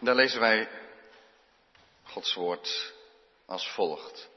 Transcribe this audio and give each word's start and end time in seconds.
Daar 0.00 0.14
lezen 0.14 0.40
wij 0.40 0.68
Gods 2.02 2.34
woord 2.34 2.94
als 3.46 3.68
volgt. 3.68 4.28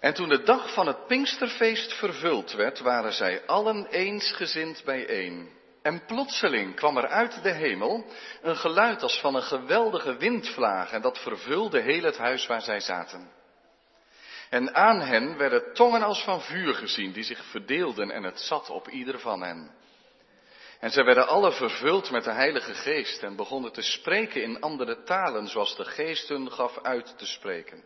En 0.00 0.14
toen 0.14 0.28
de 0.28 0.42
dag 0.42 0.72
van 0.72 0.86
het 0.86 1.06
Pinksterfeest 1.06 1.92
vervuld 1.92 2.52
werd, 2.52 2.78
waren 2.78 3.12
zij 3.12 3.46
allen 3.46 3.86
eensgezind 3.86 4.82
bijeen. 4.84 5.56
En 5.82 6.04
plotseling 6.04 6.74
kwam 6.74 6.96
er 6.96 7.08
uit 7.08 7.42
de 7.42 7.52
hemel 7.52 8.04
een 8.42 8.56
geluid 8.56 9.02
als 9.02 9.20
van 9.20 9.34
een 9.34 9.42
geweldige 9.42 10.16
windvlaag 10.16 10.92
en 10.92 11.02
dat 11.02 11.18
vervulde 11.18 11.80
heel 11.80 12.02
het 12.02 12.16
huis 12.16 12.46
waar 12.46 12.62
zij 12.62 12.80
zaten. 12.80 13.30
En 14.50 14.74
aan 14.74 15.00
hen 15.00 15.36
werden 15.36 15.74
tongen 15.74 16.02
als 16.02 16.22
van 16.22 16.40
vuur 16.42 16.74
gezien, 16.74 17.12
die 17.12 17.24
zich 17.24 17.44
verdeelden 17.44 18.10
en 18.10 18.22
het 18.22 18.40
zat 18.40 18.70
op 18.70 18.88
ieder 18.88 19.18
van 19.20 19.42
hen. 19.42 19.70
En 20.78 20.90
zij 20.90 21.04
werden 21.04 21.28
alle 21.28 21.52
vervuld 21.52 22.10
met 22.10 22.24
de 22.24 22.32
Heilige 22.32 22.74
Geest 22.74 23.22
en 23.22 23.36
begonnen 23.36 23.72
te 23.72 23.82
spreken 23.82 24.42
in 24.42 24.60
andere 24.60 25.02
talen, 25.02 25.48
zoals 25.48 25.76
de 25.76 25.84
Geest 25.84 26.28
hun 26.28 26.52
gaf 26.52 26.78
uit 26.82 27.18
te 27.18 27.26
spreken. 27.26 27.84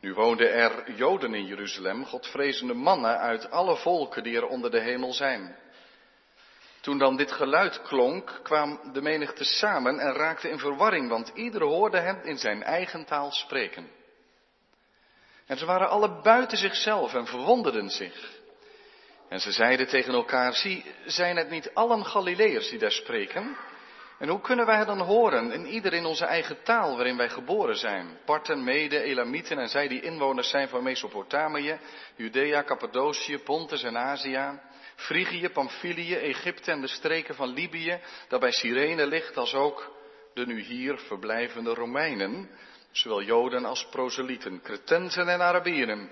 Nu 0.00 0.14
woonden 0.14 0.52
er 0.52 0.92
Joden 0.92 1.34
in 1.34 1.46
Jeruzalem, 1.46 2.04
godvrezende 2.04 2.74
mannen 2.74 3.18
uit 3.18 3.50
alle 3.50 3.76
volken 3.76 4.22
die 4.22 4.36
er 4.36 4.46
onder 4.46 4.70
de 4.70 4.80
hemel 4.80 5.12
zijn. 5.12 5.56
Toen 6.80 6.98
dan 6.98 7.16
dit 7.16 7.32
geluid 7.32 7.82
klonk, 7.82 8.40
kwam 8.42 8.92
de 8.92 9.02
menigte 9.02 9.44
samen 9.44 9.98
en 9.98 10.12
raakte 10.12 10.48
in 10.48 10.58
verwarring, 10.58 11.08
want 11.08 11.32
ieder 11.34 11.62
hoorde 11.62 12.00
hem 12.00 12.20
in 12.22 12.38
zijn 12.38 12.62
eigen 12.62 13.04
taal 13.04 13.32
spreken. 13.32 13.90
En 15.46 15.56
ze 15.56 15.66
waren 15.66 15.88
alle 15.88 16.20
buiten 16.22 16.58
zichzelf 16.58 17.14
en 17.14 17.26
verwonderden 17.26 17.90
zich. 17.90 18.42
En 19.34 19.40
ze 19.40 19.52
zeiden 19.52 19.88
tegen 19.88 20.14
elkaar, 20.14 20.54
zie, 20.54 20.84
zijn 21.04 21.36
het 21.36 21.50
niet 21.50 21.70
allen 21.74 22.04
Galileërs 22.04 22.68
die 22.70 22.78
daar 22.78 22.92
spreken? 22.92 23.56
En 24.18 24.28
hoe 24.28 24.40
kunnen 24.40 24.66
wij 24.66 24.84
dan 24.84 25.00
horen, 25.00 25.52
in 25.52 25.66
ieder 25.66 25.92
in 25.92 26.04
onze 26.04 26.24
eigen 26.24 26.62
taal 26.62 26.96
waarin 26.96 27.16
wij 27.16 27.28
geboren 27.28 27.76
zijn? 27.76 28.18
Parten, 28.24 28.64
Mede, 28.64 29.02
Elamieten 29.02 29.58
en 29.58 29.68
zij 29.68 29.88
die 29.88 30.00
inwoners 30.00 30.48
zijn 30.48 30.68
van 30.68 30.82
Mesopotamië, 30.82 31.78
Judea, 32.16 32.64
Cappadocië, 32.64 33.38
Pontus 33.38 33.82
en 33.82 33.98
Azië, 33.98 34.60
Frigië, 34.96 35.48
Pamphylië, 35.48 36.14
Egypte 36.14 36.70
en 36.70 36.80
de 36.80 36.88
streken 36.88 37.34
van 37.34 37.48
Libië, 37.48 38.00
dat 38.28 38.40
bij 38.40 38.52
Cyrene 38.52 39.06
ligt, 39.06 39.36
als 39.36 39.54
ook 39.54 39.96
de 40.34 40.46
nu 40.46 40.60
hier 40.60 40.98
verblijvende 40.98 41.74
Romeinen, 41.74 42.50
zowel 42.90 43.22
Joden 43.22 43.64
als 43.64 43.86
proselieten, 43.90 44.60
Cretensen 44.62 45.28
en 45.28 45.40
Arabieren. 45.40 46.10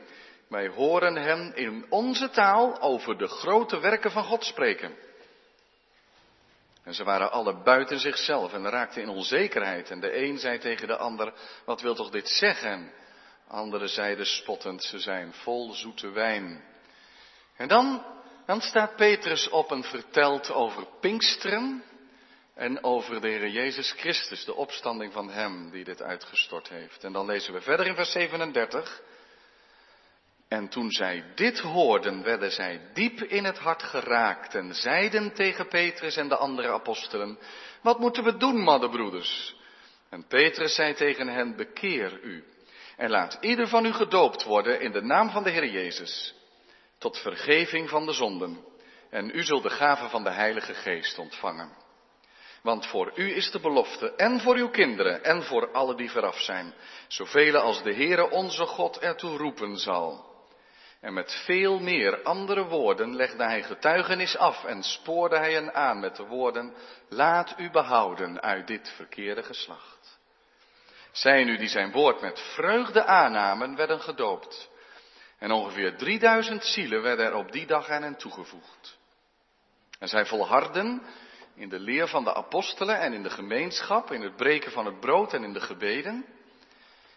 Wij 0.53 0.69
horen 0.69 1.17
hen 1.17 1.57
in 1.57 1.87
onze 1.89 2.31
taal 2.31 2.81
over 2.81 3.19
de 3.19 3.29
grote 3.29 3.81
werken 3.81 4.11
van 4.11 4.25
God 4.25 4.45
spreken. 4.45 4.95
En 6.85 6.95
ze 6.95 7.05
waren 7.05 7.33
alle 7.33 7.63
buiten 7.63 7.99
zichzelf 7.99 8.53
en 8.53 8.71
raakten 8.71 9.03
in 9.03 9.09
onzekerheid. 9.09 9.91
En 9.91 10.01
de 10.01 10.17
een 10.17 10.39
zei 10.39 10.59
tegen 10.59 10.87
de 10.87 10.97
ander, 10.97 11.33
wat 11.65 11.81
wil 11.81 11.95
toch 11.95 12.11
dit 12.11 12.29
zeggen? 12.29 12.93
Anderen 13.49 13.89
zeiden 13.89 14.27
spottend, 14.27 14.85
ze 14.85 14.99
zijn 14.99 15.33
vol 15.33 15.73
zoete 15.73 16.11
wijn. 16.11 16.65
En 17.57 17.69
dan, 17.69 18.05
dan 18.47 18.61
staat 18.61 18.97
Petrus 18.97 19.49
op 19.49 19.71
en 19.71 19.83
vertelt 19.83 20.51
over 20.51 20.87
Pinksteren 21.01 21.85
en 22.55 22.85
over 22.85 23.21
de 23.21 23.29
Heer 23.29 23.49
Jezus 23.49 23.93
Christus, 23.93 24.45
de 24.45 24.55
opstanding 24.55 25.13
van 25.13 25.31
Hem 25.31 25.71
die 25.71 25.85
dit 25.85 26.03
uitgestort 26.03 26.69
heeft. 26.69 27.05
En 27.05 27.13
dan 27.13 27.27
lezen 27.27 27.53
we 27.53 27.61
verder 27.61 27.87
in 27.87 27.95
vers 27.95 28.11
37. 28.11 29.03
En 30.53 30.69
toen 30.69 30.91
zij 30.91 31.25
dit 31.35 31.59
hoorden, 31.59 32.23
werden 32.23 32.53
zij 32.53 32.81
diep 32.93 33.23
in 33.23 33.45
het 33.45 33.59
hart 33.59 33.83
geraakt 33.83 34.55
en 34.55 34.75
zeiden 34.75 35.35
tegen 35.35 35.69
Petrus 35.69 36.17
en 36.17 36.29
de 36.29 36.37
andere 36.37 36.73
apostelen, 36.73 37.39
wat 37.83 37.99
moeten 37.99 38.25
we 38.25 38.37
doen, 38.37 38.57
maddenbroeders? 38.57 39.57
En 40.11 40.27
Petrus 40.27 40.75
zei 40.75 40.95
tegen 40.95 41.29
hen, 41.29 41.57
bekeer 41.57 42.21
u 42.23 42.45
en 42.97 43.11
laat 43.11 43.39
ieder 43.41 43.69
van 43.69 43.87
u 43.87 43.93
gedoopt 43.93 44.45
worden 44.45 44.81
in 44.81 44.93
de 44.93 45.03
naam 45.03 45.31
van 45.31 45.43
de 45.43 45.51
Heer 45.51 45.67
Jezus, 45.67 46.35
tot 46.99 47.19
vergeving 47.19 47.89
van 47.89 48.07
de 48.07 48.13
zonden. 48.13 48.65
En 49.11 49.31
u 49.35 49.43
zult 49.43 49.63
de 49.63 49.71
gave 49.71 50.09
van 50.09 50.25
de 50.25 50.31
Heilige 50.31 50.75
Geest 50.75 51.19
ontvangen. 51.19 51.77
Want 52.63 52.87
voor 52.87 53.13
u 53.15 53.35
is 53.35 53.51
de 53.51 53.61
belofte, 53.61 54.15
en 54.15 54.41
voor 54.41 54.57
uw 54.57 54.71
kinderen, 54.71 55.25
en 55.25 55.43
voor 55.43 55.73
alle 55.73 55.95
die 55.95 56.11
veraf 56.11 56.41
zijn, 56.41 56.75
zoveel 57.09 57.57
als 57.57 57.83
de 57.83 57.95
Heere 57.95 58.31
onze 58.31 58.67
God 58.67 58.99
ertoe 58.99 59.37
roepen 59.37 59.77
zal. 59.77 60.31
En 61.03 61.13
met 61.13 61.43
veel 61.45 61.81
meer 61.81 62.23
andere 62.23 62.65
woorden 62.65 63.17
legde 63.17 63.45
hij 63.45 63.63
getuigenis 63.63 64.37
af 64.37 64.65
en 64.65 64.83
spoorde 64.83 65.37
hij 65.37 65.53
hen 65.53 65.75
aan 65.75 66.01
met 66.01 66.17
de 66.17 66.27
woorden, 66.27 66.75
laat 67.09 67.55
u 67.59 67.71
behouden 67.71 68.41
uit 68.41 68.67
dit 68.67 68.93
verkeerde 68.97 69.43
geslacht. 69.43 70.19
Zij 71.13 71.45
nu 71.45 71.57
die 71.57 71.69
zijn 71.69 71.93
woord 71.93 72.21
met 72.21 72.41
vreugde 72.41 73.05
aannamen, 73.05 73.77
werden 73.77 74.01
gedoopt. 74.01 74.71
En 75.39 75.51
ongeveer 75.51 75.97
3000 75.97 76.65
zielen 76.65 77.03
werden 77.03 77.27
er 77.27 77.35
op 77.35 77.53
die 77.53 77.67
dag 77.67 77.89
aan 77.89 78.03
hen 78.03 78.17
toegevoegd. 78.17 78.99
En 79.99 80.09
zij 80.09 80.27
volharden 80.27 81.03
in 81.55 81.69
de 81.69 81.79
leer 81.79 82.09
van 82.09 82.25
de 82.25 82.35
apostelen 82.35 82.99
en 82.99 83.13
in 83.13 83.23
de 83.23 83.31
gemeenschap, 83.31 84.11
in 84.11 84.23
het 84.23 84.37
breken 84.37 84.73
van 84.73 84.87
het 84.87 85.01
brood 85.01 85.33
en 85.33 85.45
in 85.45 85.53
de 85.53 85.61
gebeden. 85.61 86.27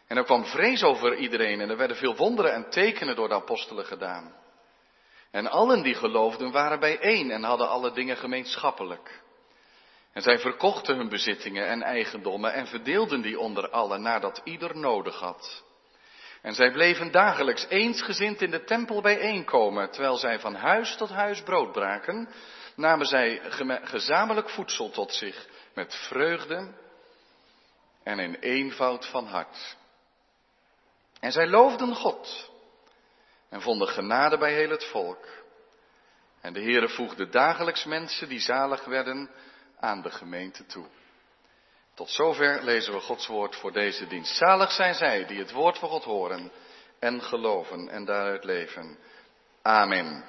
En 0.07 0.17
er 0.17 0.23
kwam 0.23 0.45
vrees 0.45 0.83
over 0.83 1.15
iedereen 1.15 1.61
en 1.61 1.69
er 1.69 1.77
werden 1.77 1.97
veel 1.97 2.15
wonderen 2.15 2.53
en 2.53 2.69
tekenen 2.69 3.15
door 3.15 3.27
de 3.27 3.33
apostelen 3.33 3.85
gedaan. 3.85 4.35
En 5.31 5.47
allen 5.47 5.81
die 5.83 5.95
geloofden 5.95 6.51
waren 6.51 6.79
bijeen 6.79 7.31
en 7.31 7.43
hadden 7.43 7.69
alle 7.69 7.91
dingen 7.91 8.17
gemeenschappelijk. 8.17 9.23
En 10.13 10.21
zij 10.21 10.39
verkochten 10.39 10.95
hun 10.97 11.09
bezittingen 11.09 11.67
en 11.67 11.81
eigendommen 11.81 12.53
en 12.53 12.67
verdeelden 12.67 13.21
die 13.21 13.39
onder 13.39 13.69
allen 13.69 14.01
nadat 14.01 14.41
ieder 14.43 14.77
nodig 14.77 15.19
had. 15.19 15.63
En 16.41 16.53
zij 16.53 16.71
bleven 16.71 17.11
dagelijks 17.11 17.65
eensgezind 17.69 18.41
in 18.41 18.51
de 18.51 18.63
tempel 18.63 19.01
bijeenkomen, 19.01 19.91
terwijl 19.91 20.17
zij 20.17 20.39
van 20.39 20.55
huis 20.55 20.95
tot 20.95 21.09
huis 21.09 21.41
brood 21.41 21.71
braken, 21.71 22.29
namen 22.75 23.05
zij 23.05 23.41
gezamenlijk 23.83 24.49
voedsel 24.49 24.89
tot 24.89 25.13
zich 25.13 25.47
met 25.73 25.95
vreugde 25.95 26.73
en 28.03 28.19
in 28.19 28.35
eenvoud 28.35 29.05
van 29.05 29.25
hart. 29.25 29.77
En 31.19 31.31
zij 31.31 31.47
loofden 31.47 31.95
God 31.95 32.51
en 33.49 33.61
vonden 33.61 33.87
genade 33.87 34.37
bij 34.37 34.53
heel 34.53 34.69
het 34.69 34.83
volk. 34.85 35.27
En 36.41 36.53
de 36.53 36.61
Heere 36.61 36.89
voegde 36.89 37.29
dagelijks 37.29 37.85
mensen 37.85 38.29
die 38.29 38.39
zalig 38.39 38.85
werden 38.85 39.29
aan 39.79 40.01
de 40.01 40.11
gemeente 40.11 40.65
toe. 40.65 40.85
Tot 41.93 42.09
zover 42.09 42.63
lezen 42.63 42.93
we 42.93 42.99
Gods 42.99 43.27
woord 43.27 43.55
voor 43.55 43.71
deze 43.71 44.07
dienst. 44.07 44.35
Zalig 44.35 44.71
zijn 44.71 44.93
zij 44.93 45.25
die 45.25 45.39
het 45.39 45.51
woord 45.51 45.77
van 45.77 45.89
God 45.89 46.03
horen 46.03 46.51
en 46.99 47.21
geloven 47.21 47.89
en 47.89 48.05
daaruit 48.05 48.43
leven. 48.43 48.97
Amen. 49.61 50.25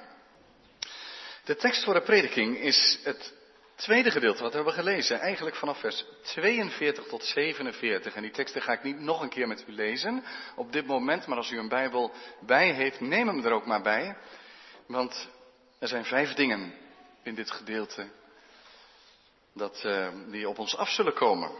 De 1.43 1.55
tekst 1.55 1.83
voor 1.83 1.93
de 1.93 2.01
prediking 2.01 2.57
is 2.57 2.99
het 3.03 3.33
tweede 3.77 4.11
gedeelte 4.11 4.41
wat 4.41 4.51
we 4.51 4.55
hebben 4.55 4.73
gelezen, 4.73 5.19
eigenlijk 5.19 5.55
vanaf 5.55 5.79
vers 5.79 6.05
42 6.21 7.07
tot 7.07 7.23
47. 7.23 8.15
En 8.15 8.21
die 8.21 8.31
teksten 8.31 8.61
ga 8.61 8.71
ik 8.71 8.83
niet 8.83 8.99
nog 8.99 9.21
een 9.21 9.29
keer 9.29 9.47
met 9.47 9.63
u 9.67 9.71
lezen 9.71 10.23
op 10.55 10.71
dit 10.71 10.85
moment, 10.85 11.27
maar 11.27 11.37
als 11.37 11.51
u 11.51 11.57
een 11.57 11.69
Bijbel 11.69 12.11
bij 12.39 12.71
heeft, 12.71 12.99
neem 12.99 13.27
hem 13.27 13.45
er 13.45 13.51
ook 13.51 13.65
maar 13.65 13.81
bij. 13.81 14.17
Want 14.87 15.29
er 15.79 15.87
zijn 15.87 16.05
vijf 16.05 16.33
dingen 16.33 16.73
in 17.23 17.35
dit 17.35 17.51
gedeelte 17.51 18.07
dat, 19.53 19.83
uh, 19.85 20.07
die 20.27 20.49
op 20.49 20.59
ons 20.59 20.75
af 20.75 20.89
zullen 20.89 21.13
komen. 21.13 21.51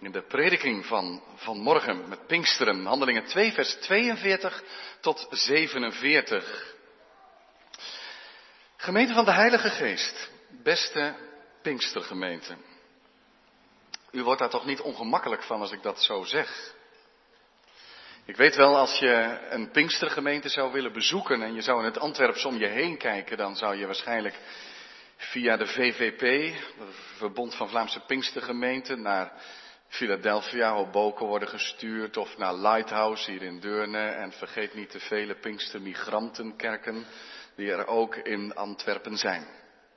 In 0.00 0.12
de 0.12 0.22
prediking 0.22 0.86
van, 0.86 1.22
van 1.34 1.58
morgen 1.58 2.08
met 2.08 2.26
Pinksteren, 2.26 2.84
handelingen 2.84 3.24
2, 3.24 3.52
vers 3.52 3.74
42 3.74 4.62
tot 5.00 5.26
47. 5.30 6.74
Gemeente 8.76 9.14
van 9.14 9.24
de 9.24 9.32
Heilige 9.32 9.70
Geest, 9.70 10.30
beste 10.62 11.28
Pinkstergemeente. 11.62 12.56
U 14.10 14.22
wordt 14.22 14.40
daar 14.40 14.50
toch 14.50 14.64
niet 14.64 14.80
ongemakkelijk 14.80 15.42
van 15.42 15.60
als 15.60 15.72
ik 15.72 15.82
dat 15.82 16.02
zo 16.02 16.24
zeg? 16.24 16.74
Ik 18.24 18.36
weet 18.36 18.56
wel, 18.56 18.76
als 18.76 18.98
je 18.98 19.38
een 19.50 19.70
Pinkstergemeente 19.70 20.48
zou 20.48 20.72
willen 20.72 20.92
bezoeken 20.92 21.42
en 21.42 21.54
je 21.54 21.60
zou 21.60 21.78
in 21.78 21.84
het 21.84 21.98
Antwerps 21.98 22.44
om 22.44 22.56
je 22.56 22.66
heen 22.66 22.98
kijken, 22.98 23.36
dan 23.36 23.56
zou 23.56 23.76
je 23.76 23.86
waarschijnlijk 23.86 24.38
via 25.16 25.56
de 25.56 25.66
VVP, 25.66 26.54
Verbond 27.16 27.54
van 27.54 27.68
Vlaamse 27.68 28.00
Pinkstergemeenten, 28.00 29.02
naar 29.02 29.32
Philadelphia, 29.88 30.72
Hoboken 30.72 31.26
worden 31.26 31.48
gestuurd 31.48 32.16
of 32.16 32.36
naar 32.36 32.54
Lighthouse 32.54 33.30
hier 33.30 33.42
in 33.42 33.60
Deurne 33.60 34.08
en 34.08 34.32
vergeet 34.32 34.74
niet 34.74 34.92
de 34.92 35.00
vele 35.00 35.34
Pinkstermigrantenkerken 35.34 37.06
die 37.56 37.70
er 37.70 37.86
ook 37.86 38.16
in 38.16 38.54
Antwerpen 38.54 39.16
zijn. 39.16 39.46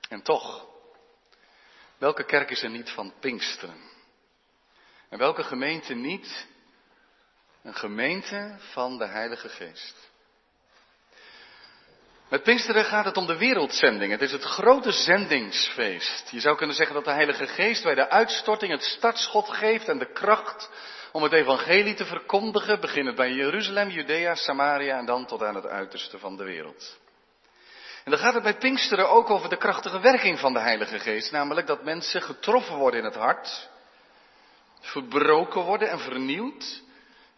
En 0.09 0.21
toch, 0.21 0.72
welke 1.97 2.25
kerk 2.25 2.49
is 2.49 2.63
er 2.63 2.69
niet 2.69 2.89
van 2.89 3.13
Pinksteren? 3.19 3.91
En 5.09 5.17
welke 5.17 5.43
gemeente 5.43 5.93
niet 5.93 6.47
een 7.63 7.75
gemeente 7.75 8.55
van 8.59 8.97
de 8.97 9.05
Heilige 9.05 9.49
Geest? 9.49 10.11
Met 12.29 12.43
Pinksteren 12.43 12.85
gaat 12.85 13.05
het 13.05 13.17
om 13.17 13.27
de 13.27 13.37
wereldzending. 13.37 14.11
Het 14.11 14.21
is 14.21 14.31
het 14.31 14.43
grote 14.43 14.91
zendingsfeest. 14.91 16.29
Je 16.29 16.39
zou 16.39 16.57
kunnen 16.57 16.75
zeggen 16.75 16.95
dat 16.95 17.05
de 17.05 17.11
Heilige 17.11 17.47
Geest 17.47 17.83
bij 17.83 17.95
de 17.95 18.09
uitstorting 18.09 18.71
het 18.71 18.83
startschot 18.83 19.49
geeft 19.49 19.87
en 19.87 19.97
de 19.97 20.11
kracht 20.11 20.69
om 21.11 21.23
het 21.23 21.31
evangelie 21.31 21.93
te 21.93 22.05
verkondigen, 22.05 22.79
beginnend 22.79 23.15
bij 23.15 23.31
Jeruzalem, 23.31 23.89
Judea, 23.89 24.35
Samaria 24.35 24.97
en 24.97 25.05
dan 25.05 25.25
tot 25.25 25.43
aan 25.43 25.55
het 25.55 25.65
uiterste 25.65 26.19
van 26.19 26.37
de 26.37 26.43
wereld. 26.43 26.99
En 28.03 28.11
dan 28.11 28.19
gaat 28.19 28.33
het 28.33 28.43
bij 28.43 28.57
Pinksteren 28.57 29.09
ook 29.09 29.29
over 29.29 29.49
de 29.49 29.57
krachtige 29.57 29.99
werking 29.99 30.39
van 30.39 30.53
de 30.53 30.59
Heilige 30.59 30.99
Geest, 30.99 31.31
namelijk 31.31 31.67
dat 31.67 31.83
mensen 31.83 32.21
getroffen 32.21 32.75
worden 32.75 32.99
in 32.99 33.05
het 33.05 33.15
hart, 33.15 33.69
verbroken 34.79 35.61
worden 35.61 35.89
en 35.89 35.99
vernieuwd, 35.99 36.81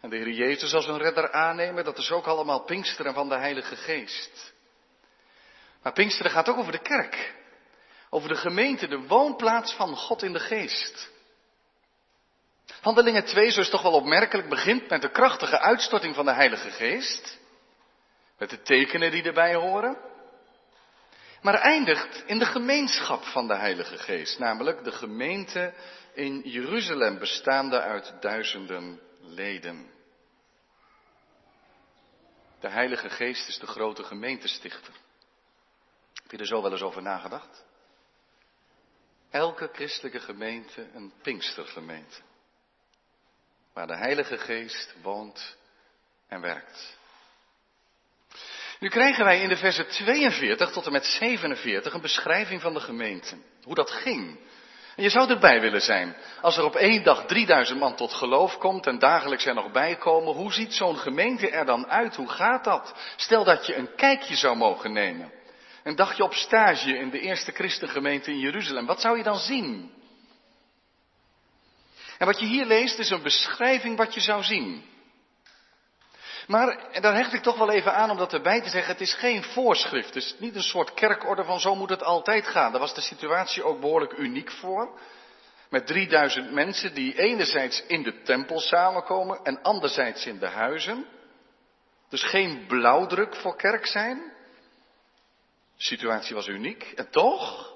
en 0.00 0.10
de 0.10 0.16
Heer 0.16 0.30
Jezus 0.30 0.74
als 0.74 0.86
hun 0.86 0.98
redder 0.98 1.32
aannemen, 1.32 1.84
dat 1.84 1.98
is 1.98 2.10
ook 2.10 2.26
allemaal 2.26 2.60
Pinksteren 2.60 3.14
van 3.14 3.28
de 3.28 3.36
Heilige 3.36 3.76
Geest. 3.76 4.54
Maar 5.82 5.92
Pinksteren 5.92 6.32
gaat 6.32 6.48
ook 6.48 6.58
over 6.58 6.72
de 6.72 6.82
kerk. 6.82 7.34
Over 8.10 8.28
de 8.28 8.34
gemeente, 8.34 8.88
de 8.88 9.06
woonplaats 9.06 9.72
van 9.72 9.96
God 9.96 10.22
in 10.22 10.32
de 10.32 10.40
geest. 10.40 11.10
Handelingen 12.80 13.24
2, 13.24 13.50
zo 13.50 13.60
is 13.60 13.70
toch 13.70 13.82
wel 13.82 13.92
opmerkelijk, 13.92 14.48
begint 14.48 14.88
met 14.88 15.02
de 15.02 15.10
krachtige 15.10 15.58
uitstorting 15.58 16.14
van 16.14 16.24
de 16.24 16.32
Heilige 16.32 16.70
Geest. 16.70 17.38
Met 18.38 18.50
de 18.50 18.62
tekenen 18.62 19.10
die 19.10 19.22
erbij 19.22 19.54
horen. 19.54 19.96
Maar 21.42 21.54
eindigt 21.54 22.22
in 22.26 22.38
de 22.38 22.46
gemeenschap 22.46 23.24
van 23.24 23.46
de 23.46 23.56
Heilige 23.56 23.98
Geest. 23.98 24.38
Namelijk 24.38 24.84
de 24.84 24.92
gemeente 24.92 25.74
in 26.14 26.40
Jeruzalem, 26.40 27.18
bestaande 27.18 27.80
uit 27.80 28.14
duizenden 28.20 29.00
leden. 29.20 29.90
De 32.60 32.68
Heilige 32.68 33.10
Geest 33.10 33.48
is 33.48 33.58
de 33.58 33.66
grote 33.66 34.04
gemeentestichter. 34.04 34.94
Heb 36.22 36.30
je 36.30 36.36
er 36.36 36.46
zo 36.46 36.62
wel 36.62 36.72
eens 36.72 36.82
over 36.82 37.02
nagedacht? 37.02 37.64
Elke 39.30 39.68
christelijke 39.72 40.20
gemeente 40.20 40.88
een 40.94 41.12
Pinkstergemeente. 41.22 42.20
Waar 43.72 43.86
de 43.86 43.96
Heilige 43.96 44.38
Geest 44.38 44.94
woont 45.02 45.56
en 46.28 46.40
werkt. 46.40 46.95
Nu 48.80 48.88
krijgen 48.88 49.24
wij 49.24 49.40
in 49.40 49.48
de 49.48 49.56
versen 49.56 49.88
42 49.88 50.70
tot 50.70 50.86
en 50.86 50.92
met 50.92 51.04
47 51.04 51.92
een 51.92 52.00
beschrijving 52.00 52.60
van 52.60 52.74
de 52.74 52.80
gemeente. 52.80 53.36
Hoe 53.62 53.74
dat 53.74 53.90
ging. 53.90 54.38
En 54.96 55.02
je 55.02 55.10
zou 55.10 55.30
erbij 55.30 55.60
willen 55.60 55.80
zijn. 55.80 56.16
Als 56.40 56.56
er 56.56 56.64
op 56.64 56.74
één 56.74 57.04
dag 57.04 57.24
3000 57.26 57.78
man 57.78 57.96
tot 57.96 58.12
geloof 58.12 58.58
komt 58.58 58.86
en 58.86 58.98
dagelijks 58.98 59.46
er 59.46 59.54
nog 59.54 59.70
bij 59.70 59.96
komen, 59.96 60.34
hoe 60.34 60.52
ziet 60.52 60.74
zo'n 60.74 60.96
gemeente 60.96 61.50
er 61.50 61.64
dan 61.64 61.86
uit? 61.86 62.16
Hoe 62.16 62.28
gaat 62.28 62.64
dat? 62.64 62.94
Stel 63.16 63.44
dat 63.44 63.66
je 63.66 63.76
een 63.76 63.94
kijkje 63.94 64.36
zou 64.36 64.56
mogen 64.56 64.92
nemen. 64.92 65.32
Een 65.82 65.96
dagje 65.96 66.22
op 66.22 66.34
stage 66.34 66.98
in 66.98 67.10
de 67.10 67.20
eerste 67.20 67.52
christengemeente 67.52 68.30
in 68.30 68.38
Jeruzalem. 68.38 68.86
Wat 68.86 69.00
zou 69.00 69.16
je 69.16 69.22
dan 69.22 69.38
zien? 69.38 69.92
En 72.18 72.26
wat 72.26 72.40
je 72.40 72.46
hier 72.46 72.66
leest 72.66 72.98
is 72.98 73.10
een 73.10 73.22
beschrijving 73.22 73.96
wat 73.96 74.14
je 74.14 74.20
zou 74.20 74.42
zien. 74.42 74.84
Maar, 76.46 77.00
daar 77.00 77.14
hecht 77.14 77.32
ik 77.32 77.42
toch 77.42 77.58
wel 77.58 77.70
even 77.70 77.94
aan 77.94 78.10
om 78.10 78.16
dat 78.16 78.32
erbij 78.32 78.60
te 78.60 78.68
zeggen, 78.68 78.92
het 78.92 79.00
is 79.00 79.14
geen 79.14 79.42
voorschrift. 79.42 80.06
Het 80.06 80.24
is 80.24 80.34
niet 80.38 80.54
een 80.54 80.62
soort 80.62 80.94
kerkorde 80.94 81.44
van 81.44 81.60
zo 81.60 81.74
moet 81.74 81.88
het 81.88 82.02
altijd 82.02 82.46
gaan. 82.46 82.70
Daar 82.70 82.80
was 82.80 82.94
de 82.94 83.00
situatie 83.00 83.62
ook 83.62 83.80
behoorlijk 83.80 84.12
uniek 84.18 84.50
voor. 84.50 85.00
Met 85.70 85.86
3000 85.86 86.52
mensen 86.52 86.94
die 86.94 87.18
enerzijds 87.18 87.86
in 87.86 88.02
de 88.02 88.22
tempel 88.22 88.60
samenkomen 88.60 89.40
en 89.42 89.62
anderzijds 89.62 90.26
in 90.26 90.38
de 90.38 90.46
huizen. 90.46 91.06
Dus 92.08 92.22
geen 92.22 92.64
blauwdruk 92.66 93.36
voor 93.36 93.56
kerk 93.56 93.86
zijn. 93.86 94.16
De 95.76 95.82
situatie 95.82 96.34
was 96.34 96.46
uniek. 96.46 96.92
En 96.94 97.10
toch, 97.10 97.74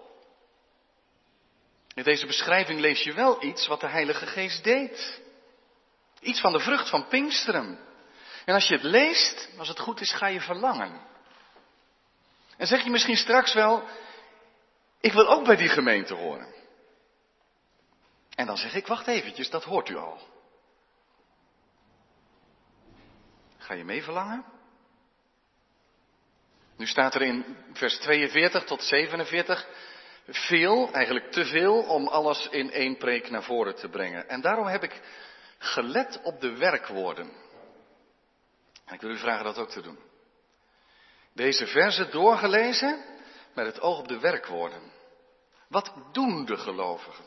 in 1.95 2.03
deze 2.03 2.27
beschrijving 2.27 2.81
lees 2.81 3.03
je 3.03 3.13
wel 3.13 3.45
iets 3.45 3.67
wat 3.67 3.81
de 3.81 3.87
Heilige 3.87 4.27
Geest 4.27 4.65
deed. 4.65 5.21
Iets 6.21 6.41
van 6.41 6.53
de 6.53 6.61
vrucht 6.61 6.89
van 6.89 7.09
Pinksteren. 7.09 7.79
En 8.45 8.55
als 8.55 8.69
je 8.69 8.75
het 8.75 8.83
leest, 8.83 9.49
als 9.59 9.69
het 9.69 9.79
goed 9.79 10.01
is, 10.01 10.13
ga 10.13 10.27
je 10.27 10.41
verlangen. 10.41 11.01
En 12.57 12.67
zeg 12.67 12.85
je 12.85 12.91
misschien 12.91 13.17
straks 13.17 13.55
wel, 13.55 13.83
ik 15.01 15.13
wil 15.13 15.29
ook 15.29 15.45
bij 15.45 15.57
die 15.57 15.69
gemeente 15.69 16.15
horen. 16.15 16.55
En 18.35 18.47
dan 18.47 18.57
zeg 18.57 18.75
ik, 18.75 18.87
wacht 18.87 19.07
eventjes, 19.07 19.51
dat 19.51 19.65
hoort 19.65 19.89
u 19.89 19.97
al. 19.97 20.19
Ga 23.59 23.75
je 23.75 23.85
mee 23.85 24.03
verlangen? 24.03 24.45
Nu 26.77 26.87
staat 26.87 27.15
er 27.15 27.23
in 27.23 27.57
vers 27.73 27.99
42 27.99 28.65
tot 28.65 28.83
47 28.83 29.69
veel, 30.27 30.93
eigenlijk 30.93 31.31
te 31.33 31.45
veel, 31.45 31.83
om 31.83 32.09
alles 32.09 32.49
in 32.51 32.71
één 32.71 32.97
preek 32.97 33.31
naar 33.31 33.43
voren 33.43 33.75
te 33.75 33.89
brengen. 33.89 34.29
En 34.29 34.41
daarom 34.41 34.67
heb 34.67 34.83
ik 34.83 35.01
gelet 35.59 36.21
op 36.23 36.41
de 36.41 36.57
werkwoorden. 36.57 37.33
En 38.91 38.97
ik 38.97 39.03
wil 39.03 39.11
u 39.11 39.19
vragen 39.19 39.45
dat 39.45 39.59
ook 39.59 39.71
te 39.71 39.81
doen. 39.81 39.99
Deze 41.35 41.67
verzen 41.67 42.11
doorgelezen 42.11 43.05
met 43.55 43.67
het 43.67 43.81
oog 43.81 43.99
op 43.99 44.09
de 44.09 44.19
werkwoorden. 44.19 44.83
Wat 45.69 45.93
doen 46.13 46.45
de 46.45 46.57
gelovigen? 46.57 47.25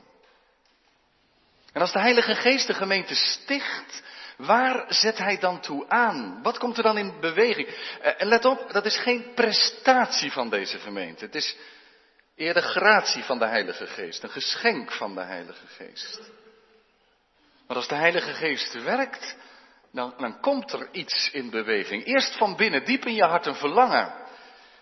En 1.74 1.82
als 1.82 1.92
de 1.92 2.00
Heilige 2.00 2.36
Geest 2.36 2.68
de 2.68 2.74
gemeente 2.74 3.16
sticht, 3.16 4.04
waar 4.38 4.86
zet 4.94 5.18
hij 5.18 5.40
dan 5.40 5.60
toe 5.60 5.90
aan? 5.90 6.40
Wat 6.42 6.58
komt 6.58 6.78
er 6.78 6.84
dan 6.84 6.98
in 6.98 7.20
beweging? 7.20 7.68
Eh, 7.68 8.22
en 8.22 8.28
let 8.28 8.46
op, 8.46 8.72
dat 8.72 8.86
is 8.86 8.98
geen 8.98 9.34
prestatie 9.34 10.32
van 10.32 10.50
deze 10.50 10.80
gemeente. 10.80 11.26
Het 11.26 11.36
is 11.36 11.56
eerder 12.36 12.64
gratie 12.64 13.24
van 13.24 13.40
de 13.40 13.46
Heilige 13.46 13.88
Geest, 13.88 14.24
een 14.24 14.30
geschenk 14.30 14.92
van 14.92 15.16
de 15.16 15.22
Heilige 15.22 15.68
Geest. 15.68 16.20
Maar 17.68 17.78
als 17.78 17.88
de 17.88 17.96
Heilige 17.96 18.34
Geest 18.34 18.84
werkt, 18.84 19.36
dan, 19.94 20.14
dan 20.18 20.40
komt 20.40 20.72
er 20.72 20.90
iets 20.92 21.30
in 21.32 21.50
beweging. 21.50 22.06
Eerst 22.06 22.38
van 22.38 22.56
binnen, 22.56 22.86
diep 22.86 23.06
in 23.06 23.14
je 23.14 23.24
hart 23.24 23.46
een 23.46 23.56
verlangen. 23.56 24.22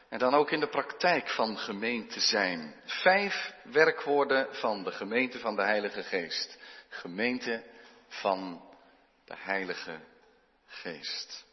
En 0.10 0.20
dan 0.20 0.34
ook 0.34 0.52
in 0.52 0.60
de 0.60 0.70
praktijk 0.70 1.30
van 1.30 1.58
gemeente 1.58 2.20
zijn. 2.20 2.76
Vijf 2.86 3.54
werkwoorden 3.64 4.56
van 4.56 4.84
de 4.84 4.92
gemeente 4.92 5.40
van 5.40 5.56
de 5.56 5.62
Heilige 5.62 6.04
Geest. 6.04 6.58
Gemeente 6.90 7.64
van 8.08 8.64
de 9.26 9.36
Heilige 9.38 10.00
Geest. 10.66 11.46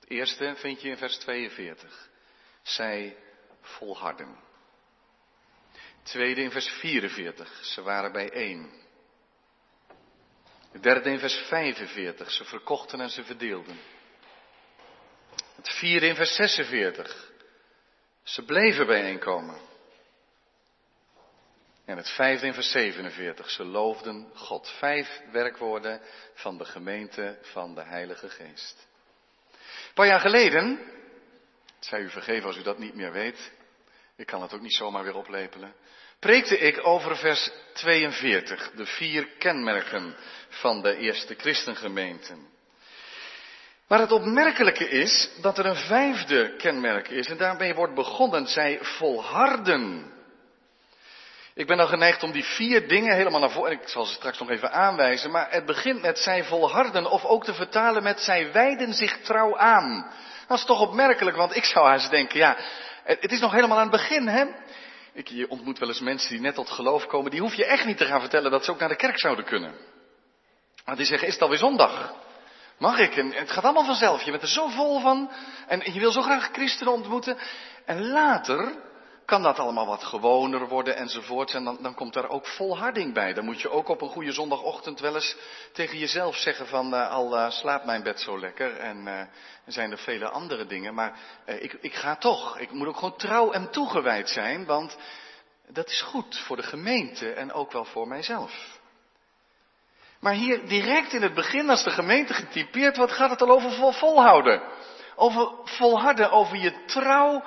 Het 0.00 0.10
eerste 0.10 0.54
vind 0.56 0.82
je 0.82 0.88
in 0.88 0.96
vers 0.96 1.16
42. 1.16 2.08
Zij 2.62 3.16
volharden. 3.60 4.38
tweede 6.02 6.40
in 6.40 6.50
vers 6.50 6.68
44. 6.68 7.64
Ze 7.64 7.82
waren 7.82 8.12
bijeen. 8.12 8.86
Het 10.78 10.86
derde 10.86 11.10
in 11.10 11.18
vers 11.18 11.34
45. 11.34 12.30
Ze 12.30 12.44
verkochten 12.44 13.00
en 13.00 13.10
ze 13.10 13.24
verdeelden. 13.24 13.78
Het 15.56 15.68
vierde 15.68 16.06
in 16.06 16.14
vers 16.14 16.34
46. 16.34 17.30
Ze 18.22 18.44
bleven 18.44 18.86
bijeenkomen. 18.86 19.58
En 21.84 21.96
het 21.96 22.08
vijfde 22.08 22.46
in 22.46 22.54
vers 22.54 22.70
47. 22.70 23.50
Ze 23.50 23.64
loofden 23.64 24.30
God. 24.34 24.68
Vijf 24.78 25.20
werkwoorden 25.32 26.00
van 26.34 26.58
de 26.58 26.64
gemeente 26.64 27.38
van 27.42 27.74
de 27.74 27.82
Heilige 27.82 28.28
Geest. 28.28 28.86
Een 29.52 29.94
paar 29.94 30.06
jaar 30.06 30.20
geleden, 30.20 30.78
het 31.74 31.84
zij 31.84 32.00
u 32.00 32.10
vergeven 32.10 32.46
als 32.46 32.56
u 32.56 32.62
dat 32.62 32.78
niet 32.78 32.94
meer 32.94 33.12
weet. 33.12 33.52
Ik 34.18 34.26
kan 34.26 34.42
het 34.42 34.54
ook 34.54 34.60
niet 34.60 34.74
zomaar 34.74 35.04
weer 35.04 35.16
oplepelen 35.16 35.74
preekte 36.18 36.58
ik 36.58 36.86
over 36.86 37.16
vers 37.16 37.50
42, 37.72 38.70
de 38.74 38.86
vier 38.86 39.28
kenmerken 39.38 40.16
van 40.48 40.82
de 40.82 40.96
eerste 40.96 41.34
christengemeente. 41.34 42.34
Maar 43.88 43.98
het 43.98 44.12
opmerkelijke 44.12 44.88
is 44.88 45.30
dat 45.40 45.58
er 45.58 45.66
een 45.66 45.76
vijfde 45.76 46.56
kenmerk 46.56 47.08
is 47.08 47.26
en 47.26 47.36
daarmee 47.36 47.74
wordt 47.74 47.94
begonnen, 47.94 48.46
zij 48.46 48.78
volharden. 48.82 50.12
Ik 51.54 51.66
ben 51.66 51.76
dan 51.76 51.88
geneigd 51.88 52.22
om 52.22 52.32
die 52.32 52.44
vier 52.44 52.88
dingen 52.88 53.14
helemaal 53.14 53.40
naar 53.40 53.50
voren, 53.50 53.72
ik 53.72 53.88
zal 53.88 54.04
ze 54.04 54.14
straks 54.14 54.38
nog 54.38 54.50
even 54.50 54.72
aanwijzen, 54.72 55.30
maar 55.30 55.50
het 55.50 55.66
begint 55.66 56.02
met 56.02 56.18
zij 56.18 56.44
volharden 56.44 57.10
of 57.10 57.24
ook 57.24 57.44
te 57.44 57.54
vertalen 57.54 58.02
met 58.02 58.20
zij 58.20 58.52
wijden 58.52 58.94
zich 58.94 59.20
trouw 59.20 59.56
aan. 59.56 60.12
Dat 60.48 60.58
is 60.58 60.64
toch 60.64 60.80
opmerkelijk, 60.80 61.36
want 61.36 61.56
ik 61.56 61.64
zou 61.64 61.86
haast 61.86 62.10
denken, 62.10 62.38
ja, 62.38 62.56
het 63.16 63.32
is 63.32 63.40
nog 63.40 63.52
helemaal 63.52 63.76
aan 63.76 63.90
het 63.90 64.00
begin, 64.00 64.26
hè? 64.26 64.44
Ik, 65.12 65.28
je 65.28 65.48
ontmoet 65.48 65.78
wel 65.78 65.88
eens 65.88 66.00
mensen 66.00 66.30
die 66.30 66.40
net 66.40 66.54
tot 66.54 66.70
geloof 66.70 67.06
komen, 67.06 67.30
die 67.30 67.40
hoef 67.40 67.54
je 67.54 67.64
echt 67.64 67.84
niet 67.84 67.96
te 67.96 68.04
gaan 68.04 68.20
vertellen 68.20 68.50
dat 68.50 68.64
ze 68.64 68.70
ook 68.70 68.78
naar 68.78 68.88
de 68.88 68.96
kerk 68.96 69.18
zouden 69.18 69.44
kunnen. 69.44 69.74
Maar 70.84 70.96
die 70.96 71.06
zeggen, 71.06 71.26
is 71.26 71.34
het 71.34 71.42
alweer 71.42 71.58
zondag? 71.58 72.14
Mag 72.78 72.98
ik? 72.98 73.16
En 73.16 73.32
het 73.32 73.50
gaat 73.50 73.64
allemaal 73.64 73.84
vanzelf. 73.84 74.22
Je 74.22 74.30
bent 74.30 74.42
er 74.42 74.48
zo 74.48 74.68
vol 74.68 75.00
van. 75.00 75.30
En 75.66 75.92
je 75.92 76.00
wil 76.00 76.12
zo 76.12 76.22
graag 76.22 76.48
christenen 76.52 76.92
ontmoeten. 76.92 77.38
En 77.84 78.08
later, 78.08 78.72
kan 79.28 79.42
dat 79.42 79.58
allemaal 79.58 79.86
wat 79.86 80.04
gewoner 80.04 80.68
worden 80.68 80.96
enzovoort. 80.96 81.54
En 81.54 81.64
dan, 81.64 81.78
dan 81.80 81.94
komt 81.94 82.12
daar 82.12 82.28
ook 82.28 82.46
volharding 82.46 83.14
bij. 83.14 83.32
Dan 83.32 83.44
moet 83.44 83.60
je 83.60 83.70
ook 83.70 83.88
op 83.88 84.00
een 84.00 84.08
goede 84.08 84.32
zondagochtend 84.32 85.00
wel 85.00 85.14
eens 85.14 85.36
tegen 85.72 85.98
jezelf 85.98 86.36
zeggen 86.36 86.66
van 86.66 86.94
uh, 86.94 87.10
al 87.10 87.34
uh, 87.34 87.50
slaapt 87.50 87.84
mijn 87.84 88.02
bed 88.02 88.20
zo 88.20 88.38
lekker 88.38 88.76
en 88.76 89.06
er 89.06 89.28
zijn 89.66 89.90
er 89.90 89.98
vele 89.98 90.28
andere 90.28 90.66
dingen. 90.66 90.94
Maar 90.94 91.18
ik, 91.44 91.72
ik 91.80 91.94
ga 91.94 92.16
toch. 92.16 92.58
Ik 92.58 92.70
moet 92.70 92.86
ook 92.86 92.96
gewoon 92.96 93.16
trouw 93.16 93.52
en 93.52 93.70
toegewijd 93.70 94.28
zijn, 94.28 94.64
want 94.64 94.96
dat 95.68 95.88
is 95.88 96.02
goed 96.02 96.38
voor 96.38 96.56
de 96.56 96.62
gemeente 96.62 97.32
en 97.32 97.52
ook 97.52 97.72
wel 97.72 97.84
voor 97.84 98.08
mijzelf. 98.08 98.78
Maar 100.20 100.32
hier 100.32 100.68
direct 100.68 101.12
in 101.12 101.22
het 101.22 101.34
begin, 101.34 101.70
als 101.70 101.84
de 101.84 101.90
gemeente 101.90 102.34
getypeerd 102.34 102.96
wordt, 102.96 103.12
gaat 103.12 103.30
het 103.30 103.42
al 103.42 103.50
over 103.50 103.72
vol 103.72 103.92
volhouden. 103.92 104.62
Over 105.16 105.50
volharden, 105.64 106.30
over 106.30 106.56
je 106.56 106.84
trouw 106.84 107.42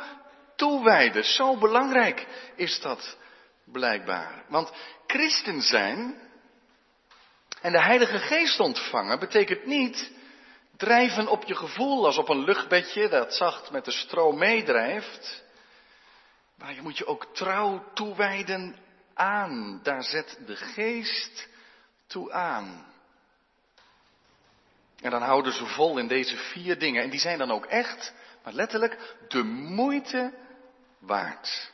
toewijden. 0.61 1.23
Zo 1.23 1.57
belangrijk 1.57 2.27
is 2.55 2.79
dat 2.79 3.17
blijkbaar. 3.65 4.43
Want 4.47 4.71
christen 5.07 5.61
zijn 5.61 6.19
en 7.61 7.71
de 7.71 7.81
Heilige 7.81 8.19
Geest 8.19 8.59
ontvangen 8.59 9.19
betekent 9.19 9.65
niet 9.65 10.11
drijven 10.77 11.27
op 11.27 11.43
je 11.43 11.55
gevoel 11.55 12.05
als 12.05 12.17
op 12.17 12.29
een 12.29 12.43
luchtbedje 12.43 13.07
dat 13.09 13.33
zacht 13.33 13.71
met 13.71 13.85
de 13.85 13.91
stroom 13.91 14.37
meedrijft. 14.37 15.43
Maar 16.57 16.73
je 16.73 16.81
moet 16.81 16.97
je 16.97 17.07
ook 17.07 17.25
trouw 17.33 17.83
toewijden 17.93 18.75
aan. 19.13 19.79
Daar 19.83 20.03
zet 20.03 20.39
de 20.45 20.55
Geest 20.55 21.47
toe 22.07 22.31
aan. 22.31 22.85
En 25.01 25.11
dan 25.11 25.21
houden 25.21 25.53
ze 25.53 25.65
vol 25.65 25.97
in 25.97 26.07
deze 26.07 26.37
vier 26.37 26.79
dingen. 26.79 27.03
En 27.03 27.09
die 27.09 27.19
zijn 27.19 27.37
dan 27.37 27.51
ook 27.51 27.65
echt, 27.65 28.13
maar 28.43 28.53
letterlijk, 28.53 29.15
de 29.27 29.43
moeite 29.43 30.40
waard. 31.01 31.71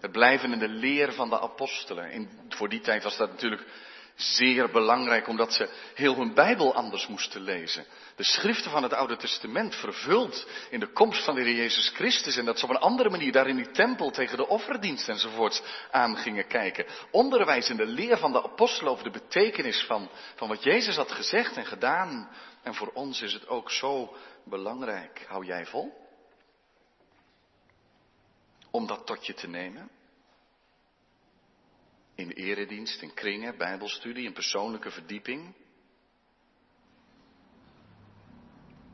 Het 0.00 0.12
blijven 0.12 0.52
in 0.52 0.58
de 0.58 0.68
leer 0.68 1.12
van 1.12 1.28
de 1.28 1.40
apostelen. 1.40 2.30
Voor 2.48 2.68
die 2.68 2.80
tijd 2.80 3.02
was 3.02 3.16
dat 3.16 3.30
natuurlijk 3.30 3.66
zeer 4.14 4.70
belangrijk, 4.70 5.28
omdat 5.28 5.52
ze 5.52 5.68
heel 5.94 6.16
hun 6.16 6.34
Bijbel 6.34 6.74
anders 6.74 7.06
moesten 7.06 7.40
lezen. 7.40 7.84
De 8.16 8.24
schriften 8.24 8.70
van 8.70 8.82
het 8.82 8.92
Oude 8.92 9.16
Testament 9.16 9.74
vervuld 9.74 10.46
in 10.70 10.80
de 10.80 10.92
komst 10.92 11.24
van 11.24 11.34
de 11.34 11.40
Heer 11.40 11.54
Jezus 11.54 11.88
Christus. 11.88 12.36
En 12.36 12.44
dat 12.44 12.58
ze 12.58 12.64
op 12.64 12.70
een 12.70 12.76
andere 12.76 13.10
manier 13.10 13.32
daar 13.32 13.46
in 13.46 13.56
die 13.56 13.70
tempel 13.70 14.10
tegen 14.10 14.36
de 14.36 14.48
offerdienst 14.48 15.08
enzovoorts 15.08 15.62
aan 15.90 16.16
gingen 16.16 16.46
kijken. 16.46 16.86
Onderwijs 17.10 17.70
in 17.70 17.76
de 17.76 17.86
leer 17.86 18.18
van 18.18 18.32
de 18.32 18.42
apostelen 18.42 18.92
over 18.92 19.04
de 19.04 19.10
betekenis 19.10 19.84
van, 19.84 20.10
van 20.36 20.48
wat 20.48 20.62
Jezus 20.62 20.96
had 20.96 21.12
gezegd 21.12 21.56
en 21.56 21.66
gedaan. 21.66 22.28
En 22.62 22.74
voor 22.74 22.90
ons 22.94 23.22
is 23.22 23.32
het 23.32 23.48
ook 23.48 23.70
zo 23.70 24.16
belangrijk. 24.44 25.24
Hou 25.28 25.44
jij 25.44 25.66
vol? 25.66 26.07
Om 28.70 28.86
dat 28.86 29.06
tot 29.06 29.26
je 29.26 29.34
te 29.34 29.48
nemen? 29.48 29.90
in 32.18 32.30
eredienst, 32.30 33.02
in 33.02 33.14
kringen, 33.14 33.56
bijbelstudie, 33.56 34.24
in 34.24 34.32
persoonlijke 34.32 34.90
verdieping. 34.90 35.54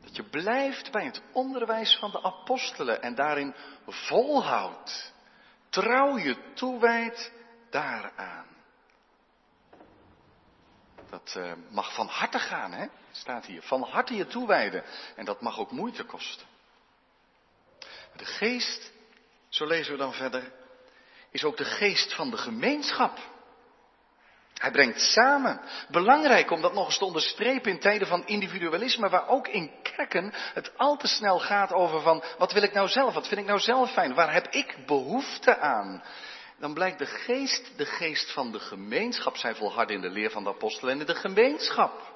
Dat 0.01 0.15
je 0.15 0.23
blijft 0.23 0.91
bij 0.91 1.05
het 1.05 1.21
onderwijs 1.31 1.97
van 1.99 2.11
de 2.11 2.23
apostelen 2.23 3.01
en 3.01 3.15
daarin 3.15 3.55
volhoudt. 3.87 5.13
Trouw 5.69 6.17
je 6.17 6.53
toewijdt 6.53 7.31
daaraan. 7.69 8.47
Dat 11.09 11.35
uh, 11.37 11.53
mag 11.69 11.95
van 11.95 12.07
harte 12.07 12.39
gaan, 12.39 12.71
hè? 12.71 12.87
Staat 13.11 13.45
hier. 13.45 13.61
Van 13.61 13.83
harte 13.83 14.15
je 14.15 14.27
toewijden. 14.27 14.83
En 15.15 15.25
dat 15.25 15.41
mag 15.41 15.59
ook 15.59 15.71
moeite 15.71 16.03
kosten. 16.03 16.47
De 18.15 18.25
geest, 18.25 18.91
zo 19.55 19.65
lezen 19.65 19.91
we 19.91 19.97
dan 19.97 20.13
verder, 20.13 20.51
is 21.31 21.43
ook 21.43 21.57
de 21.57 21.65
geest 21.65 22.13
van 22.13 22.29
de 22.29 22.37
gemeenschap. 22.37 23.19
Hij 24.53 24.71
brengt 24.71 25.01
samen. 25.01 25.61
Belangrijk 25.89 26.51
om 26.51 26.61
dat 26.61 26.73
nog 26.73 26.85
eens 26.85 26.97
te 26.97 27.05
onderstrepen 27.05 27.71
in 27.71 27.79
tijden 27.79 28.07
van 28.07 28.25
individualisme, 28.25 29.09
waar 29.09 29.27
ook 29.27 29.47
in 29.47 29.71
kerken 29.81 30.33
het 30.33 30.77
al 30.77 30.97
te 30.97 31.07
snel 31.07 31.39
gaat 31.39 31.73
over 31.73 32.01
van 32.01 32.23
wat 32.37 32.51
wil 32.51 32.63
ik 32.63 32.73
nou 32.73 32.87
zelf, 32.87 33.13
wat 33.13 33.27
vind 33.27 33.39
ik 33.39 33.47
nou 33.47 33.59
zelf 33.59 33.91
fijn, 33.91 34.13
waar 34.13 34.33
heb 34.33 34.47
ik 34.47 34.77
behoefte 34.85 35.57
aan. 35.57 36.03
Dan 36.59 36.73
blijkt 36.73 36.99
de 36.99 37.05
geest 37.05 37.77
de 37.77 37.85
geest 37.85 38.31
van 38.31 38.51
de 38.51 38.59
gemeenschap, 38.59 39.37
zij 39.37 39.55
volharden 39.55 39.95
in 39.95 40.01
de 40.01 40.09
leer 40.09 40.31
van 40.31 40.43
de 40.43 40.49
apostelen 40.49 40.93
en 40.93 40.99
in 40.99 41.05
de 41.05 41.15
gemeenschap. 41.15 42.14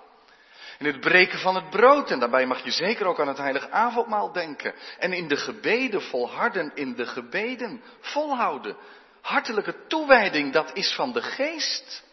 In 0.79 0.85
het 0.85 0.99
breken 0.99 1.39
van 1.39 1.55
het 1.55 1.69
brood, 1.69 2.11
en 2.11 2.19
daarbij 2.19 2.45
mag 2.45 2.63
je 2.63 2.71
zeker 2.71 3.05
ook 3.05 3.19
aan 3.19 3.27
het 3.27 3.37
heilig 3.37 3.69
avondmaal 3.69 4.31
denken. 4.31 4.73
En 4.99 5.13
in 5.13 5.27
de 5.27 5.37
gebeden 5.37 6.01
volharden, 6.01 6.71
in 6.75 6.95
de 6.95 7.05
gebeden 7.05 7.81
volhouden 7.99 8.77
hartelijke 9.21 9.85
toewijding, 9.87 10.53
dat 10.53 10.71
is 10.73 10.93
van 10.93 11.13
de 11.13 11.21
geest. 11.21 12.03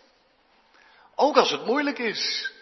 Ook 1.14 1.36
als 1.36 1.50
het 1.50 1.66
moeilijk 1.66 1.98
is. 1.98 2.52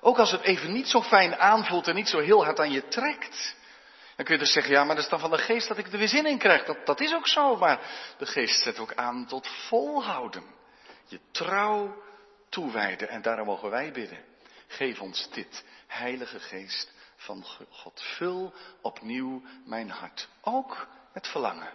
Ook 0.00 0.18
als 0.18 0.30
het 0.30 0.40
even 0.40 0.72
niet 0.72 0.88
zo 0.88 1.02
fijn 1.02 1.36
aanvoelt 1.36 1.88
en 1.88 1.94
niet 1.94 2.08
zo 2.08 2.18
heel 2.18 2.44
hard 2.44 2.60
aan 2.60 2.72
je 2.72 2.88
trekt. 2.88 3.56
Dan 4.16 4.24
kun 4.24 4.34
je 4.34 4.40
dus 4.40 4.52
zeggen, 4.52 4.72
ja, 4.72 4.84
maar 4.84 4.94
dat 4.94 5.04
is 5.04 5.10
dan 5.10 5.20
van 5.20 5.30
de 5.30 5.38
geest 5.38 5.68
dat 5.68 5.78
ik 5.78 5.92
er 5.92 5.98
weer 5.98 6.08
zin 6.08 6.26
in 6.26 6.38
krijg. 6.38 6.64
Dat, 6.64 6.86
dat 6.86 7.00
is 7.00 7.14
ook 7.14 7.28
zo, 7.28 7.56
maar 7.56 7.80
de 8.18 8.26
geest 8.26 8.62
zet 8.62 8.78
ook 8.78 8.94
aan 8.94 9.26
tot 9.26 9.48
volhouden. 9.68 10.44
Je 11.06 11.20
trouw 11.30 12.02
toewijden 12.48 13.08
en 13.08 13.22
daarom 13.22 13.46
mogen 13.46 13.70
wij 13.70 13.92
bidden. 13.92 14.29
Geef 14.70 15.00
ons 15.00 15.28
dit, 15.30 15.64
heilige 15.86 16.40
geest 16.40 16.92
van 17.16 17.44
God. 17.70 18.02
Vul 18.16 18.54
opnieuw 18.82 19.42
mijn 19.64 19.90
hart. 19.90 20.28
Ook 20.40 20.86
met 21.12 21.26
verlangen. 21.26 21.72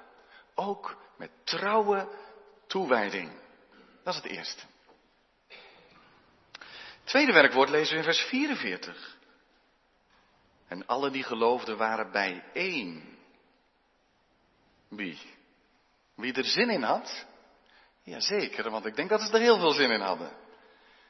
Ook 0.54 0.98
met 1.18 1.32
trouwe 1.44 2.08
toewijding. 2.68 3.32
Dat 4.04 4.14
is 4.14 4.22
het 4.22 4.32
eerste. 4.32 4.64
Tweede 7.04 7.32
werkwoord 7.34 7.70
lezen 7.70 7.92
we 7.92 7.98
in 7.98 8.04
vers 8.04 8.22
44. 8.22 9.18
En 10.68 10.86
alle 10.86 11.10
die 11.10 11.24
geloofden 11.24 11.78
waren 11.78 12.12
bijeen. 12.12 13.18
Wie? 14.88 15.20
Wie 16.16 16.34
er 16.34 16.46
zin 16.46 16.70
in 16.70 16.84
had? 16.84 17.26
Jazeker, 18.04 18.70
want 18.70 18.86
ik 18.86 18.96
denk 18.96 19.10
dat 19.10 19.22
ze 19.22 19.34
er 19.34 19.40
heel 19.40 19.60
veel 19.60 19.72
zin 19.72 19.92
in 19.92 20.02
hadden. 20.02 20.45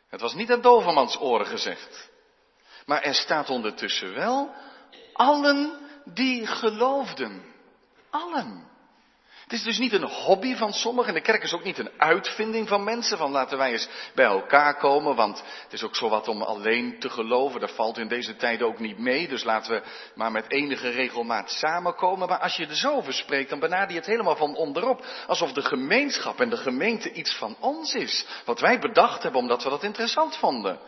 Het 0.08 0.22
was 0.22 0.34
niet 0.34 0.52
aan 0.52 0.62
dovermans 0.62 1.20
oren 1.20 1.46
gezegd. 1.46 2.12
Maar 2.86 3.02
er 3.02 3.14
staat 3.16 3.50
ondertussen 3.50 4.14
wel 4.14 4.54
allen 5.14 5.80
die 6.06 6.48
geloofden. 6.48 7.54
Allen. 8.10 8.74
Het 9.46 9.54
is 9.54 9.64
dus 9.64 9.78
niet 9.78 9.94
een 9.94 10.10
hobby 10.10 10.56
van 10.56 10.74
sommigen. 10.74 11.10
En 11.10 11.16
de 11.16 11.26
kerk 11.26 11.44
is 11.44 11.54
ook 11.54 11.64
niet 11.64 11.78
een 11.78 11.92
uitvinding 11.98 12.68
van 12.68 12.84
mensen. 12.84 13.18
Van 13.18 13.32
laten 13.32 13.58
wij 13.58 13.72
eens 13.72 13.88
bij 14.16 14.26
elkaar 14.26 14.78
komen. 14.78 15.16
Want 15.16 15.44
het 15.64 15.74
is 15.74 15.84
ook 15.84 15.96
zo 15.96 16.10
wat 16.10 16.28
om 16.28 16.42
alleen 16.42 17.00
te 17.00 17.10
geloven. 17.10 17.60
Dat 17.60 17.72
valt 17.72 17.98
in 17.98 18.08
deze 18.08 18.36
tijden 18.36 18.68
ook 18.68 18.80
niet 18.80 18.98
mee. 18.98 19.28
Dus 19.28 19.44
laten 19.44 19.72
we 19.72 19.84
maar 20.16 20.32
met 20.32 20.52
enige 20.52 20.90
regelmaat 20.90 21.52
samenkomen. 21.52 22.28
Maar 22.28 22.40
als 22.40 22.56
je 22.56 22.68
er 22.68 22.76
zo 22.76 22.96
over 22.96 23.14
spreekt, 23.14 23.50
dan 23.50 23.60
benader 23.60 23.90
je 23.90 23.98
het 23.98 24.06
helemaal 24.06 24.36
van 24.36 24.56
onderop. 24.56 25.06
Alsof 25.28 25.52
de 25.52 25.62
gemeenschap 25.62 26.40
en 26.40 26.50
de 26.50 26.58
gemeente 26.58 27.12
iets 27.12 27.36
van 27.36 27.58
ons 27.60 27.94
is. 27.94 28.26
Wat 28.46 28.60
wij 28.60 28.80
bedacht 28.80 29.24
hebben 29.24 29.42
omdat 29.42 29.64
we 29.64 29.70
dat 29.70 29.84
interessant 29.84 30.38
vonden. 30.38 30.80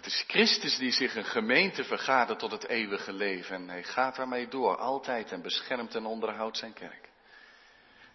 Het 0.00 0.08
is 0.08 0.24
Christus 0.26 0.78
die 0.78 0.92
zich 0.92 1.16
een 1.16 1.24
gemeente 1.24 1.84
vergadert 1.84 2.38
tot 2.38 2.50
het 2.50 2.66
eeuwige 2.66 3.12
leven. 3.12 3.54
En 3.56 3.68
hij 3.68 3.82
gaat 3.82 4.16
daarmee 4.16 4.48
door, 4.48 4.76
altijd 4.76 5.32
en 5.32 5.42
beschermt 5.42 5.94
en 5.94 6.06
onderhoudt 6.06 6.56
zijn 6.56 6.72
kerk. 6.72 7.08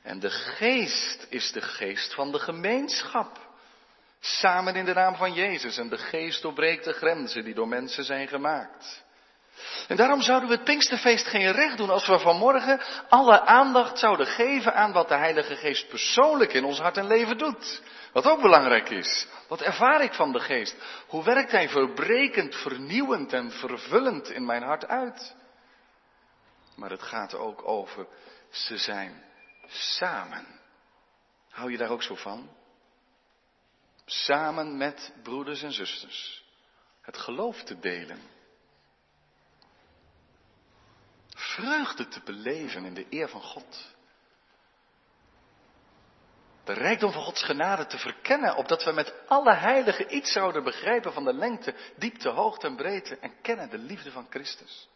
En 0.01 0.19
de 0.19 0.29
geest 0.29 1.27
is 1.29 1.51
de 1.51 1.61
geest 1.61 2.13
van 2.13 2.31
de 2.31 2.39
gemeenschap. 2.39 3.53
Samen 4.19 4.75
in 4.75 4.85
de 4.85 4.93
naam 4.93 5.15
van 5.15 5.33
Jezus. 5.33 5.77
En 5.77 5.89
de 5.89 5.97
geest 5.97 6.41
doorbreekt 6.41 6.83
de 6.83 6.93
grenzen 6.93 7.43
die 7.43 7.53
door 7.53 7.67
mensen 7.67 8.03
zijn 8.03 8.27
gemaakt. 8.27 9.04
En 9.87 9.95
daarom 9.95 10.21
zouden 10.21 10.49
we 10.49 10.55
het 10.55 10.63
Pinksterfeest 10.63 11.27
geen 11.27 11.51
recht 11.51 11.77
doen 11.77 11.89
als 11.89 12.07
we 12.07 12.19
vanmorgen 12.19 12.81
alle 13.09 13.41
aandacht 13.41 13.99
zouden 13.99 14.27
geven 14.27 14.75
aan 14.75 14.91
wat 14.91 15.07
de 15.07 15.15
Heilige 15.15 15.55
Geest 15.55 15.89
persoonlijk 15.89 16.53
in 16.53 16.63
ons 16.63 16.79
hart 16.79 16.97
en 16.97 17.07
leven 17.07 17.37
doet. 17.37 17.81
Wat 18.13 18.25
ook 18.25 18.41
belangrijk 18.41 18.89
is. 18.89 19.27
Wat 19.47 19.61
ervaar 19.61 20.03
ik 20.03 20.13
van 20.13 20.31
de 20.31 20.39
Geest? 20.39 20.75
Hoe 21.07 21.23
werkt 21.23 21.51
Hij 21.51 21.69
verbrekend, 21.69 22.55
vernieuwend 22.55 23.33
en 23.33 23.51
vervullend 23.51 24.29
in 24.29 24.45
mijn 24.45 24.63
hart 24.63 24.87
uit? 24.87 25.35
Maar 26.75 26.89
het 26.89 27.03
gaat 27.03 27.35
ook 27.35 27.67
over 27.67 28.07
ze 28.49 28.77
zijn 28.77 29.23
samen. 29.67 30.45
Hou 31.49 31.71
je 31.71 31.77
daar 31.77 31.89
ook 31.89 32.03
zo 32.03 32.15
van? 32.15 32.49
Samen 34.05 34.77
met 34.77 35.13
broeders 35.23 35.63
en 35.63 35.71
zusters. 35.71 36.43
Het 37.01 37.17
geloof 37.17 37.63
te 37.63 37.79
delen 37.79 38.34
vreugde 41.35 42.07
te 42.07 42.21
beleven 42.25 42.85
in 42.85 42.93
de 42.93 43.05
eer 43.09 43.29
van 43.29 43.41
God. 43.41 43.93
De 46.63 46.73
rijkdom 46.73 47.11
van 47.11 47.23
Gods 47.23 47.43
genade 47.43 47.85
te 47.85 47.97
verkennen, 47.97 48.55
opdat 48.55 48.83
we 48.83 48.91
met 48.91 49.13
alle 49.27 49.53
heiligen 49.53 50.15
iets 50.15 50.31
zouden 50.31 50.63
begrijpen 50.63 51.13
van 51.13 51.23
de 51.23 51.33
lengte, 51.33 51.75
diepte, 51.97 52.29
hoogte 52.29 52.67
en 52.67 52.75
breedte 52.75 53.17
en 53.17 53.41
kennen 53.41 53.69
de 53.69 53.77
liefde 53.77 54.11
van 54.11 54.27
Christus. 54.29 54.89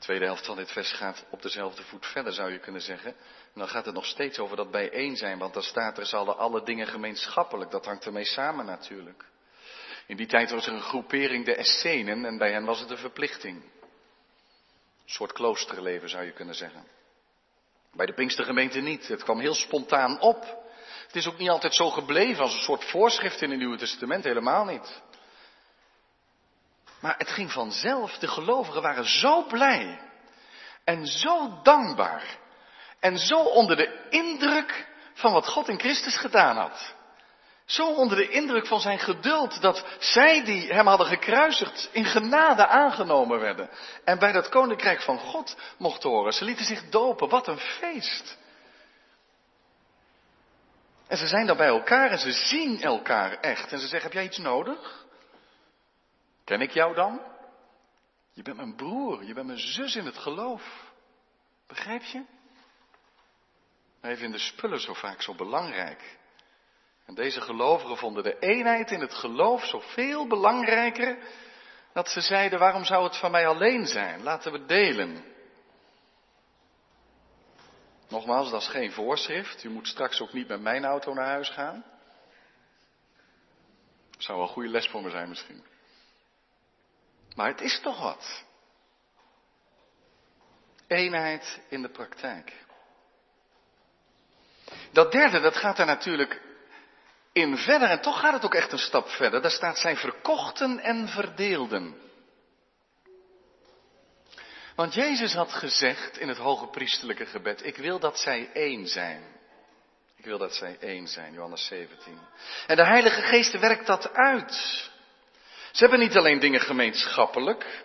tweede 0.00 0.24
helft 0.24 0.46
van 0.46 0.56
dit 0.56 0.72
vers 0.72 0.92
gaat 0.92 1.24
op 1.30 1.42
dezelfde 1.42 1.82
voet 1.82 2.06
verder, 2.06 2.32
zou 2.32 2.52
je 2.52 2.58
kunnen 2.58 2.80
zeggen. 2.80 3.10
En 3.54 3.60
dan 3.60 3.68
gaat 3.68 3.84
het 3.84 3.94
nog 3.94 4.06
steeds 4.06 4.38
over 4.38 4.56
dat 4.56 4.70
bijeen 4.70 5.16
zijn, 5.16 5.38
want 5.38 5.54
dan 5.54 5.62
staat 5.62 5.98
er, 5.98 6.08
hadden 6.10 6.36
alle 6.36 6.64
dingen 6.64 6.86
gemeenschappelijk. 6.86 7.70
Dat 7.70 7.84
hangt 7.84 8.04
ermee 8.04 8.24
samen 8.24 8.66
natuurlijk. 8.66 9.29
In 10.10 10.16
die 10.16 10.26
tijd 10.26 10.50
was 10.50 10.66
er 10.66 10.72
een 10.72 10.80
groepering, 10.80 11.44
de 11.44 11.54
Essenen, 11.54 12.24
en 12.24 12.38
bij 12.38 12.52
hen 12.52 12.64
was 12.64 12.80
het 12.80 12.90
een 12.90 12.98
verplichting. 12.98 13.62
Een 13.62 15.10
soort 15.10 15.32
kloosterleven 15.32 16.08
zou 16.08 16.24
je 16.24 16.32
kunnen 16.32 16.54
zeggen. 16.54 16.84
Bij 17.92 18.06
de 18.06 18.14
Pinkstergemeente 18.14 18.80
niet. 18.80 19.08
Het 19.08 19.22
kwam 19.22 19.40
heel 19.40 19.54
spontaan 19.54 20.20
op. 20.20 20.42
Het 21.06 21.16
is 21.16 21.26
ook 21.28 21.38
niet 21.38 21.48
altijd 21.48 21.74
zo 21.74 21.90
gebleven 21.90 22.42
als 22.42 22.54
een 22.54 22.62
soort 22.62 22.84
voorschrift 22.84 23.42
in 23.42 23.50
het 23.50 23.58
Nieuwe 23.58 23.76
Testament, 23.76 24.24
helemaal 24.24 24.64
niet. 24.64 25.02
Maar 27.00 27.14
het 27.18 27.30
ging 27.30 27.52
vanzelf. 27.52 28.18
De 28.18 28.28
gelovigen 28.28 28.82
waren 28.82 29.08
zo 29.08 29.42
blij 29.42 30.00
en 30.84 31.06
zo 31.06 31.60
dankbaar 31.62 32.38
en 33.00 33.18
zo 33.18 33.38
onder 33.38 33.76
de 33.76 34.06
indruk 34.08 34.88
van 35.14 35.32
wat 35.32 35.48
God 35.48 35.68
in 35.68 35.78
Christus 35.78 36.16
gedaan 36.16 36.56
had. 36.56 36.94
Zo 37.70 37.92
onder 37.94 38.16
de 38.16 38.28
indruk 38.28 38.66
van 38.66 38.80
zijn 38.80 38.98
geduld 38.98 39.60
dat 39.60 39.84
zij 39.98 40.44
die 40.44 40.72
hem 40.72 40.86
hadden 40.86 41.06
gekruisigd 41.06 41.88
in 41.92 42.04
genade 42.04 42.66
aangenomen 42.66 43.40
werden. 43.40 43.70
En 44.04 44.18
bij 44.18 44.32
dat 44.32 44.48
koninkrijk 44.48 45.02
van 45.02 45.18
God 45.18 45.56
mochten 45.78 46.10
horen. 46.10 46.32
Ze 46.32 46.44
lieten 46.44 46.64
zich 46.64 46.88
dopen. 46.88 47.28
Wat 47.28 47.46
een 47.46 47.58
feest. 47.58 48.38
En 51.06 51.16
ze 51.16 51.26
zijn 51.26 51.46
dan 51.46 51.56
bij 51.56 51.66
elkaar 51.66 52.10
en 52.10 52.18
ze 52.18 52.32
zien 52.32 52.82
elkaar 52.82 53.40
echt. 53.40 53.72
En 53.72 53.78
ze 53.78 53.86
zeggen, 53.86 54.02
heb 54.02 54.12
jij 54.12 54.24
iets 54.24 54.38
nodig? 54.38 55.06
Ken 56.44 56.60
ik 56.60 56.70
jou 56.70 56.94
dan? 56.94 57.20
Je 58.32 58.42
bent 58.42 58.56
mijn 58.56 58.76
broer, 58.76 59.24
je 59.24 59.34
bent 59.34 59.46
mijn 59.46 59.58
zus 59.58 59.96
in 59.96 60.06
het 60.06 60.18
geloof. 60.18 60.62
Begrijp 61.66 62.02
je? 62.02 62.24
Wij 64.00 64.16
vinden 64.16 64.40
spullen 64.40 64.80
zo 64.80 64.94
vaak 64.94 65.22
zo 65.22 65.34
belangrijk. 65.34 66.18
En 67.10 67.16
deze 67.16 67.40
gelovigen 67.40 67.96
vonden 67.96 68.22
de 68.22 68.38
eenheid 68.38 68.90
in 68.90 69.00
het 69.00 69.14
geloof 69.14 69.64
zoveel 69.64 70.26
belangrijker 70.26 71.18
dat 71.92 72.08
ze 72.08 72.20
zeiden, 72.20 72.58
waarom 72.58 72.84
zou 72.84 73.04
het 73.04 73.16
van 73.16 73.30
mij 73.30 73.46
alleen 73.46 73.86
zijn? 73.86 74.22
Laten 74.22 74.52
we 74.52 74.64
delen. 74.66 75.24
Nogmaals, 78.08 78.50
dat 78.50 78.60
is 78.60 78.68
geen 78.68 78.92
voorschrift. 78.92 79.64
U 79.64 79.70
moet 79.70 79.88
straks 79.88 80.20
ook 80.20 80.32
niet 80.32 80.48
met 80.48 80.60
mijn 80.60 80.84
auto 80.84 81.14
naar 81.14 81.26
huis 81.26 81.48
gaan. 81.48 81.84
Zou 84.18 84.38
wel 84.38 84.46
een 84.46 84.52
goede 84.52 84.68
les 84.68 84.88
voor 84.88 85.02
me 85.02 85.10
zijn 85.10 85.28
misschien. 85.28 85.64
Maar 87.34 87.48
het 87.48 87.60
is 87.60 87.80
toch 87.80 88.00
wat. 88.00 88.44
Eenheid 90.86 91.60
in 91.68 91.82
de 91.82 91.90
praktijk. 91.90 92.64
Dat 94.92 95.12
derde, 95.12 95.40
dat 95.40 95.56
gaat 95.56 95.78
er 95.78 95.86
natuurlijk 95.86 96.48
in 97.32 97.56
verder. 97.56 97.88
En 97.88 98.00
toch 98.00 98.20
gaat 98.20 98.32
het 98.32 98.44
ook 98.44 98.54
echt 98.54 98.72
een 98.72 98.78
stap 98.78 99.08
verder. 99.08 99.42
Daar 99.42 99.50
staat 99.50 99.78
zijn 99.78 99.96
verkochten 99.96 100.78
en 100.78 101.08
verdeelden. 101.08 102.08
Want 104.74 104.94
Jezus 104.94 105.34
had 105.34 105.52
gezegd 105.52 106.18
in 106.18 106.28
het 106.28 106.38
hoge 106.38 106.66
priestelijke 106.66 107.26
gebed, 107.26 107.66
ik 107.66 107.76
wil 107.76 107.98
dat 107.98 108.18
zij 108.18 108.50
één 108.52 108.86
zijn. 108.86 109.22
Ik 110.16 110.24
wil 110.24 110.38
dat 110.38 110.54
zij 110.54 110.76
één 110.80 111.06
zijn, 111.06 111.32
Johannes 111.32 111.66
17. 111.66 112.18
En 112.66 112.76
de 112.76 112.84
Heilige 112.84 113.22
Geest 113.22 113.58
werkt 113.58 113.86
dat 113.86 114.12
uit. 114.12 114.54
Ze 115.72 115.80
hebben 115.80 115.98
niet 115.98 116.16
alleen 116.16 116.38
dingen 116.38 116.60
gemeenschappelijk, 116.60 117.84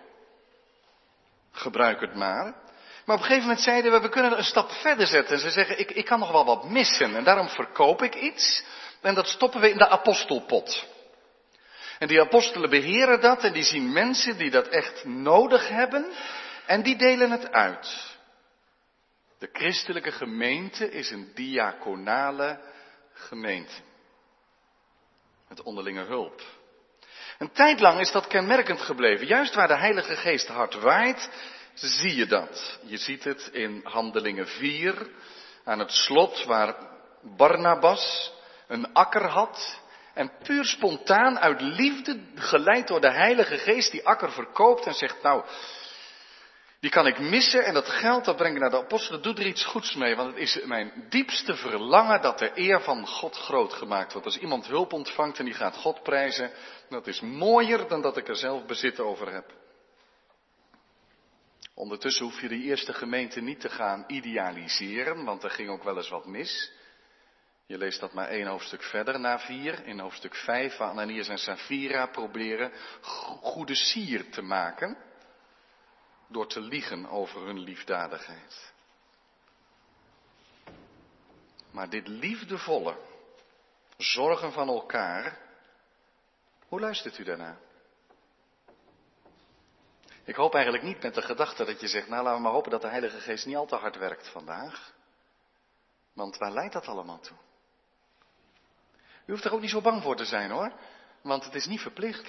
gebruik 1.51 2.01
het 2.01 2.15
maar. 2.15 2.43
Maar 3.05 3.15
op 3.15 3.21
een 3.21 3.27
gegeven 3.27 3.47
moment 3.47 3.61
zeiden 3.61 3.91
we, 3.91 3.99
we 3.99 4.09
kunnen 4.09 4.37
een 4.37 4.43
stap 4.43 4.71
verder 4.71 5.07
zetten. 5.07 5.35
En 5.35 5.41
ze 5.41 5.49
zeggen, 5.49 5.79
ik, 5.79 5.91
ik 5.91 6.05
kan 6.05 6.19
nog 6.19 6.31
wel 6.31 6.45
wat 6.45 6.69
missen 6.69 7.15
en 7.15 7.23
daarom 7.23 7.49
verkoop 7.49 8.01
ik 8.01 8.15
iets 8.15 8.63
en 9.05 9.13
dat 9.15 9.27
stoppen 9.27 9.61
we 9.61 9.69
in 9.69 9.77
de 9.77 9.87
apostelpot. 9.87 10.85
En 11.99 12.07
die 12.07 12.21
apostelen 12.21 12.69
beheren 12.69 13.21
dat 13.21 13.43
en 13.43 13.53
die 13.53 13.63
zien 13.63 13.93
mensen 13.93 14.37
die 14.37 14.49
dat 14.51 14.67
echt 14.67 15.05
nodig 15.05 15.69
hebben 15.69 16.11
en 16.65 16.83
die 16.83 16.95
delen 16.95 17.31
het 17.31 17.51
uit. 17.51 18.13
De 19.39 19.49
christelijke 19.53 20.11
gemeente 20.11 20.91
is 20.91 21.11
een 21.11 21.31
diaconale 21.33 22.59
gemeente. 23.13 23.73
Met 25.47 25.61
onderlinge 25.61 26.03
hulp. 26.03 26.41
Een 27.37 27.51
tijd 27.51 27.79
lang 27.79 27.99
is 27.99 28.11
dat 28.11 28.27
kenmerkend 28.27 28.81
gebleven. 28.81 29.27
Juist 29.27 29.55
waar 29.55 29.67
de 29.67 29.77
Heilige 29.77 30.15
Geest 30.15 30.47
hard 30.47 30.73
waait, 30.73 31.29
zie 31.73 32.15
je 32.15 32.25
dat. 32.25 32.79
Je 32.83 32.97
ziet 32.97 33.23
het 33.23 33.49
in 33.51 33.81
Handelingen 33.83 34.47
4, 34.47 35.09
aan 35.63 35.79
het 35.79 35.91
slot 35.91 36.43
waar 36.43 36.75
Barnabas 37.21 38.33
een 38.67 38.93
akker 38.93 39.25
had 39.25 39.79
en 40.13 40.31
puur 40.43 40.65
spontaan 40.65 41.39
uit 41.39 41.61
liefde 41.61 42.19
geleid 42.35 42.87
door 42.87 43.01
de 43.01 43.11
Heilige 43.11 43.57
Geest 43.57 43.91
die 43.91 44.07
akker 44.07 44.31
verkoopt 44.31 44.85
en 44.85 44.93
zegt 44.93 45.21
nou, 45.21 45.43
die 46.79 46.89
kan 46.93 47.07
ik 47.07 47.19
missen 47.19 47.65
en 47.65 47.73
dat 47.73 47.89
geld 47.89 48.25
dat 48.25 48.35
breng 48.35 48.55
ik 48.55 48.61
naar 48.61 48.69
de 48.69 48.77
apostelen, 48.77 49.21
doe 49.21 49.33
er 49.33 49.45
iets 49.45 49.65
goeds 49.65 49.95
mee, 49.95 50.15
want 50.15 50.29
het 50.29 50.37
is 50.37 50.61
mijn 50.65 51.05
diepste 51.09 51.55
verlangen 51.55 52.21
dat 52.21 52.39
de 52.39 52.51
eer 52.53 52.81
van 52.81 53.07
God 53.07 53.37
groot 53.37 53.73
gemaakt 53.73 54.11
wordt. 54.11 54.27
Als 54.27 54.37
iemand 54.37 54.67
hulp 54.67 54.93
ontvangt 54.93 55.39
en 55.39 55.45
die 55.45 55.53
gaat 55.53 55.75
God 55.75 56.03
prijzen, 56.03 56.51
dat 56.89 57.07
is 57.07 57.21
mooier 57.21 57.87
dan 57.87 58.01
dat 58.01 58.17
ik 58.17 58.27
er 58.27 58.35
zelf 58.35 58.65
bezit 58.65 58.99
over 58.99 59.33
heb. 59.33 59.53
Ondertussen 61.73 62.25
hoef 62.25 62.41
je 62.41 62.47
de 62.47 62.61
eerste 62.61 62.93
gemeente 62.93 63.41
niet 63.41 63.59
te 63.59 63.69
gaan 63.69 64.03
idealiseren, 64.07 65.25
want 65.25 65.43
er 65.43 65.51
ging 65.51 65.69
ook 65.69 65.83
wel 65.83 65.97
eens 65.97 66.09
wat 66.09 66.25
mis. 66.25 66.71
Je 67.67 67.77
leest 67.77 67.99
dat 67.99 68.13
maar 68.13 68.27
één 68.27 68.47
hoofdstuk 68.47 68.83
verder, 68.83 69.19
na 69.19 69.39
vier, 69.39 69.85
in 69.85 69.99
hoofdstuk 69.99 70.35
vijf, 70.35 70.77
waar 70.77 70.89
Ananias 70.89 71.27
en 71.27 71.37
Safira 71.37 72.05
proberen 72.05 72.71
goede 73.41 73.75
sier 73.75 74.29
te 74.29 74.41
maken 74.41 74.97
door 76.27 76.47
te 76.47 76.61
liegen 76.61 77.09
over 77.09 77.41
hun 77.45 77.59
liefdadigheid. 77.59 78.73
Maar 81.71 81.89
dit 81.89 82.07
liefdevolle 82.07 82.97
zorgen 83.97 84.51
van 84.51 84.67
elkaar, 84.67 85.37
hoe 86.67 86.79
luistert 86.79 87.17
u 87.17 87.23
daarna? 87.23 87.57
Ik 90.23 90.35
hoop 90.35 90.53
eigenlijk 90.53 90.83
niet 90.83 91.01
met 91.01 91.13
de 91.13 91.21
gedachte 91.21 91.65
dat 91.65 91.81
je 91.81 91.87
zegt, 91.87 92.07
nou 92.07 92.23
laten 92.23 92.37
we 92.37 92.43
maar 92.43 92.53
hopen 92.53 92.71
dat 92.71 92.81
de 92.81 92.87
Heilige 92.87 93.19
Geest 93.19 93.45
niet 93.45 93.55
al 93.55 93.65
te 93.65 93.75
hard 93.75 93.97
werkt 93.97 94.29
vandaag. 94.29 94.93
Want 96.13 96.37
waar 96.37 96.51
leidt 96.51 96.73
dat 96.73 96.87
allemaal 96.87 97.19
toe? 97.19 97.37
U 99.25 99.31
hoeft 99.31 99.45
er 99.45 99.53
ook 99.53 99.61
niet 99.61 99.69
zo 99.69 99.81
bang 99.81 100.01
voor 100.01 100.15
te 100.15 100.25
zijn 100.25 100.51
hoor, 100.51 100.73
want 101.21 101.45
het 101.45 101.55
is 101.55 101.65
niet 101.65 101.81
verplicht. 101.81 102.27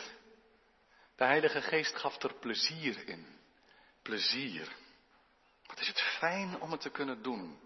De 1.16 1.24
Heilige 1.24 1.60
Geest 1.60 1.96
gaf 1.96 2.22
er 2.22 2.34
plezier 2.34 3.08
in. 3.08 3.26
Plezier. 4.02 4.68
Wat 5.66 5.80
is 5.80 5.88
het 5.88 6.00
fijn 6.00 6.60
om 6.60 6.70
het 6.70 6.80
te 6.80 6.90
kunnen 6.90 7.22
doen. 7.22 7.58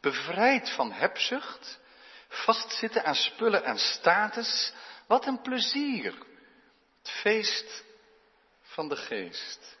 Bevrijd 0.00 0.70
van 0.70 0.92
hebzucht, 0.92 1.80
vastzitten 2.28 3.04
aan 3.04 3.14
spullen 3.14 3.64
en 3.64 3.78
status. 3.78 4.72
Wat 5.06 5.26
een 5.26 5.40
plezier. 5.40 6.14
Het 6.98 7.10
feest 7.10 7.84
van 8.62 8.88
de 8.88 8.96
geest. 8.96 9.76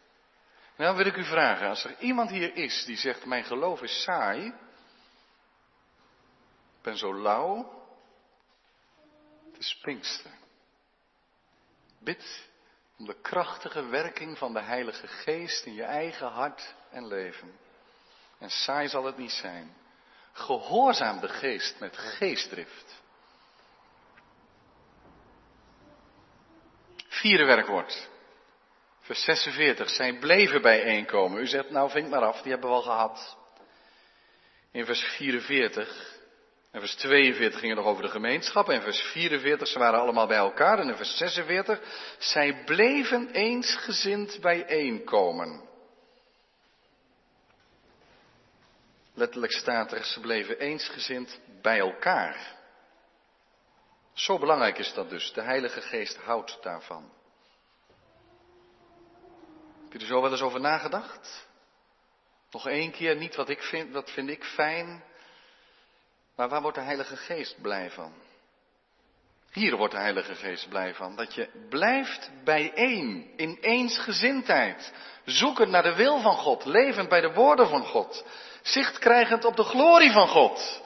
Nou 0.76 0.96
wil 0.96 1.06
ik 1.06 1.16
u 1.16 1.24
vragen, 1.24 1.68
als 1.68 1.84
er 1.84 1.96
iemand 1.98 2.30
hier 2.30 2.56
is 2.56 2.84
die 2.84 2.96
zegt, 2.96 3.24
mijn 3.24 3.44
geloof 3.44 3.82
is 3.82 4.02
saai, 4.02 4.46
ik 4.46 4.54
ben 6.82 6.96
zo 6.96 7.14
lauw, 7.14 7.85
het 9.56 9.84
is. 9.84 10.22
Bid 11.98 12.48
om 12.98 13.06
de 13.06 13.20
krachtige 13.20 13.86
werking 13.86 14.38
van 14.38 14.52
de 14.52 14.60
Heilige 14.60 15.06
Geest 15.06 15.64
in 15.64 15.74
je 15.74 15.82
eigen 15.82 16.28
hart 16.28 16.74
en 16.90 17.06
leven. 17.06 17.58
En 18.38 18.50
saai 18.50 18.88
zal 18.88 19.04
het 19.04 19.16
niet 19.16 19.32
zijn. 19.32 19.76
Gehoorzaam 20.32 21.20
de 21.20 21.28
Geest 21.28 21.80
met 21.80 21.96
geestdrift. 21.96 23.02
Vierde 27.08 27.44
werkwoord. 27.44 28.08
Vers 29.00 29.24
46. 29.24 29.90
Zij 29.90 30.18
bleven 30.18 30.62
bijeenkomen. 30.62 31.40
U 31.40 31.46
zegt, 31.46 31.70
nou 31.70 31.90
vind 31.90 32.10
maar 32.10 32.24
af, 32.24 32.42
die 32.42 32.52
hebben 32.52 32.70
we 32.70 32.76
al 32.76 32.82
gehad. 32.82 33.36
In 34.70 34.84
vers 34.84 35.00
44. 35.00 36.15
En 36.76 36.82
vers 36.82 36.94
42 36.94 37.60
ging 37.60 37.74
het 37.74 37.82
nog 37.82 37.90
over 37.90 38.02
de 38.02 38.08
gemeenschap. 38.08 38.68
En 38.68 38.82
vers 38.82 39.00
44, 39.00 39.68
ze 39.68 39.78
waren 39.78 40.00
allemaal 40.00 40.26
bij 40.26 40.36
elkaar. 40.36 40.78
En 40.78 40.88
in 40.88 40.96
vers 40.96 41.16
46, 41.16 41.80
zij 42.18 42.64
bleven 42.64 43.30
eensgezind 43.30 44.40
bijeenkomen. 44.40 45.68
Letterlijk 49.14 49.52
staat 49.52 49.92
er, 49.92 50.04
ze 50.04 50.20
bleven 50.20 50.58
eensgezind 50.58 51.40
bij 51.62 51.78
elkaar. 51.78 52.56
Zo 54.12 54.38
belangrijk 54.38 54.78
is 54.78 54.92
dat 54.92 55.10
dus. 55.10 55.32
De 55.32 55.42
Heilige 55.42 55.80
Geest 55.80 56.16
houdt 56.16 56.58
daarvan. 56.62 57.12
Heb 59.82 59.92
je 59.92 59.98
er 59.98 60.06
zo 60.06 60.22
wel 60.22 60.30
eens 60.30 60.42
over 60.42 60.60
nagedacht? 60.60 61.46
Nog 62.50 62.68
één 62.68 62.90
keer, 62.90 63.16
niet 63.16 63.36
wat 63.36 63.48
ik 63.48 63.62
vind, 63.62 63.92
wat 63.92 64.10
vind 64.10 64.28
ik 64.28 64.44
fijn, 64.44 65.04
maar 66.36 66.48
waar 66.48 66.62
wordt 66.62 66.76
de 66.76 66.82
Heilige 66.82 67.16
Geest 67.16 67.60
blij 67.62 67.90
van? 67.90 68.12
Hier 69.52 69.76
wordt 69.76 69.94
de 69.94 70.00
Heilige 70.00 70.34
Geest 70.34 70.68
blij 70.68 70.94
van. 70.94 71.16
Dat 71.16 71.34
je 71.34 71.66
blijft 71.68 72.30
bijeen, 72.44 73.32
in 73.36 73.58
eensgezindheid. 73.60 74.92
Zoekend 75.24 75.70
naar 75.70 75.82
de 75.82 75.94
wil 75.94 76.20
van 76.20 76.36
God, 76.36 76.64
levend 76.64 77.08
bij 77.08 77.20
de 77.20 77.32
woorden 77.32 77.68
van 77.68 77.84
God. 77.84 78.24
Zicht 78.62 78.98
krijgend 78.98 79.44
op 79.44 79.56
de 79.56 79.62
glorie 79.62 80.12
van 80.12 80.28
God. 80.28 80.82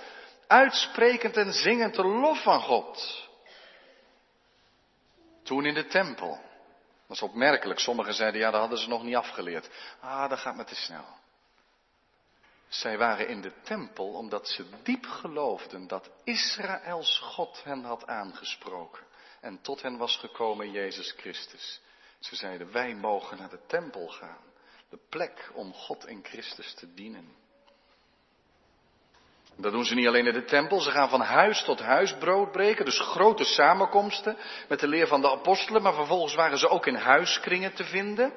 Uitsprekend 0.47 1.37
en 1.37 1.53
zingend 1.53 1.95
de 1.95 2.05
lof 2.05 2.43
van 2.43 2.61
God. 2.61 3.29
Toen 5.43 5.67
in 5.67 5.75
de 5.75 5.87
tempel. 5.87 6.41
Dat 7.07 7.17
is 7.17 7.23
opmerkelijk. 7.23 7.79
Sommigen 7.79 8.15
zeiden, 8.15 8.41
ja, 8.41 8.51
dat 8.51 8.61
hadden 8.61 8.79
ze 8.79 8.89
nog 8.89 9.03
niet 9.03 9.17
afgeleerd. 9.17 9.71
Ah, 10.01 10.29
dat 10.29 10.39
gaat 10.39 10.57
me 10.57 10.65
te 10.65 10.75
snel. 10.75 11.05
Zij 12.71 12.99
waren 12.99 13.29
in 13.29 13.41
de 13.41 13.53
tempel 13.63 14.13
omdat 14.13 14.49
ze 14.49 14.65
diep 14.83 15.07
geloofden 15.07 15.87
dat 15.87 16.11
Israëls 16.25 17.19
God 17.19 17.61
hen 17.65 17.85
had 17.85 18.07
aangesproken 18.07 19.03
en 19.41 19.61
tot 19.61 19.83
hen 19.83 19.97
was 19.97 20.17
gekomen 20.17 20.71
Jezus 20.71 21.15
Christus. 21.17 21.81
Ze 22.19 22.37
zeiden, 22.37 22.73
wij 22.73 22.95
mogen 22.95 23.39
naar 23.39 23.49
de 23.49 23.67
tempel 23.67 24.09
gaan, 24.09 24.45
de 24.89 24.99
plek 25.09 25.51
om 25.55 25.73
God 25.73 26.07
in 26.07 26.25
Christus 26.25 26.75
te 26.75 26.95
dienen. 26.95 27.39
Dat 29.57 29.73
doen 29.73 29.85
ze 29.85 29.95
niet 29.95 30.07
alleen 30.07 30.27
in 30.27 30.33
de 30.33 30.45
tempel, 30.45 30.81
ze 30.81 30.91
gaan 30.91 31.09
van 31.09 31.21
huis 31.21 31.63
tot 31.63 31.81
huis 31.81 32.17
brood 32.19 32.53
breken, 32.53 32.85
dus 32.85 33.01
grote 33.01 33.45
samenkomsten 33.45 34.37
met 34.69 34.81
de 34.81 34.89
leer 34.89 35.07
van 35.07 35.21
de 35.21 35.31
apostelen, 35.31 35.83
maar 35.83 35.95
vervolgens 35.95 36.35
waren 36.35 36.59
ze 36.59 36.69
ook 36.69 36.87
in 36.87 36.95
huiskringen 36.95 37.75
te 37.75 37.85
vinden. 37.85 38.33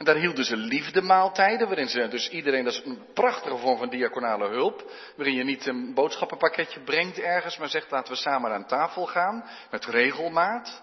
En 0.00 0.06
daar 0.06 0.16
hielden 0.16 0.44
ze 0.44 0.56
liefdemaaltijden, 0.56 1.66
waarin 1.66 1.88
ze 1.88 2.08
dus 2.08 2.28
iedereen, 2.28 2.64
dat 2.64 2.72
is 2.72 2.84
een 2.84 3.04
prachtige 3.14 3.56
vorm 3.56 3.78
van 3.78 3.88
diaconale 3.88 4.48
hulp, 4.48 4.90
waarin 5.16 5.34
je 5.34 5.44
niet 5.44 5.66
een 5.66 5.94
boodschappenpakketje 5.94 6.80
brengt 6.80 7.18
ergens, 7.18 7.56
maar 7.56 7.68
zegt 7.68 7.90
laten 7.90 8.12
we 8.12 8.18
samen 8.18 8.52
aan 8.52 8.66
tafel 8.66 9.06
gaan, 9.06 9.44
met 9.70 9.84
regelmaat. 9.84 10.82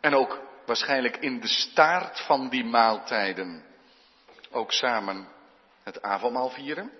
En 0.00 0.14
ook 0.14 0.40
waarschijnlijk 0.66 1.16
in 1.16 1.40
de 1.40 1.48
staart 1.48 2.20
van 2.20 2.48
die 2.48 2.64
maaltijden 2.64 3.64
ook 4.50 4.72
samen 4.72 5.28
het 5.82 6.02
avondmaal 6.02 6.50
vieren. 6.50 6.90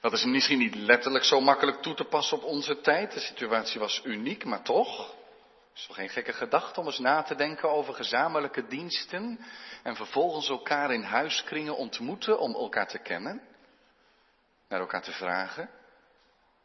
Dat 0.00 0.12
is 0.12 0.24
misschien 0.24 0.58
niet 0.58 0.74
letterlijk 0.74 1.24
zo 1.24 1.40
makkelijk 1.40 1.82
toe 1.82 1.94
te 1.94 2.04
passen 2.04 2.36
op 2.36 2.44
onze 2.44 2.80
tijd. 2.80 3.12
De 3.12 3.20
situatie 3.20 3.80
was 3.80 4.00
uniek, 4.04 4.44
maar 4.44 4.62
toch. 4.62 5.14
Het 5.72 5.80
is 5.80 5.86
toch 5.86 5.96
geen 5.96 6.08
gekke 6.08 6.32
gedachte 6.32 6.80
om 6.80 6.86
eens 6.86 6.98
na 6.98 7.22
te 7.22 7.34
denken 7.34 7.70
over 7.70 7.94
gezamenlijke 7.94 8.66
diensten 8.66 9.38
en 9.82 9.96
vervolgens 9.96 10.48
elkaar 10.48 10.92
in 10.92 11.02
huiskringen 11.02 11.76
ontmoeten 11.76 12.38
om 12.38 12.54
elkaar 12.54 12.88
te 12.88 12.98
kennen, 12.98 13.42
naar 14.68 14.80
elkaar 14.80 15.02
te 15.02 15.12
vragen, 15.12 15.70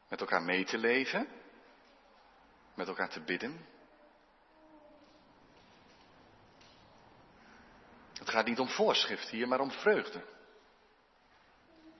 met 0.09 0.19
elkaar 0.19 0.41
mee 0.41 0.65
te 0.65 0.77
leven, 0.77 1.27
met 2.73 2.87
elkaar 2.87 3.09
te 3.09 3.21
bidden. 3.21 3.65
Het 8.13 8.29
gaat 8.29 8.45
niet 8.45 8.59
om 8.59 8.69
voorschrift 8.69 9.29
hier, 9.29 9.47
maar 9.47 9.59
om 9.59 9.71
vreugde. 9.71 10.23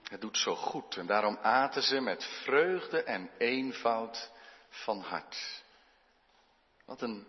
Het 0.02 0.20
doet 0.20 0.38
zo 0.38 0.54
goed 0.54 0.96
en 0.96 1.06
daarom 1.06 1.38
aten 1.42 1.82
ze 1.82 2.00
met 2.00 2.24
vreugde 2.24 3.02
en 3.02 3.30
eenvoud 3.38 4.30
van 4.68 5.00
hart. 5.00 5.66
Wat 6.88 7.02
een 7.02 7.26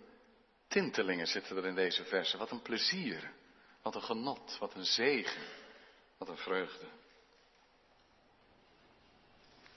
tintelingen 0.68 1.28
zitten 1.28 1.58
er 1.58 1.66
in 1.66 1.76
deze 1.76 2.04
versen. 2.04 2.40
Wat 2.40 2.52
een 2.52 2.62
plezier. 2.62 3.32
Wat 3.82 3.96
een 3.96 4.02
genot. 4.02 4.58
Wat 4.60 4.74
een 4.74 4.86
zegen. 4.86 5.42
Wat 6.18 6.28
een 6.28 6.38
vreugde. 6.38 6.86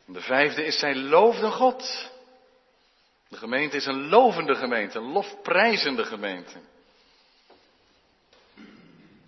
de 0.04 0.20
vijfde 0.20 0.64
is 0.64 0.78
zij 0.78 0.94
loofde 0.94 1.50
God. 1.50 2.10
De 3.28 3.36
gemeente 3.36 3.76
is 3.76 3.86
een 3.86 4.08
lovende 4.08 4.54
gemeente, 4.54 4.98
een 4.98 5.12
lofprijzende 5.12 6.04
gemeente. 6.04 6.60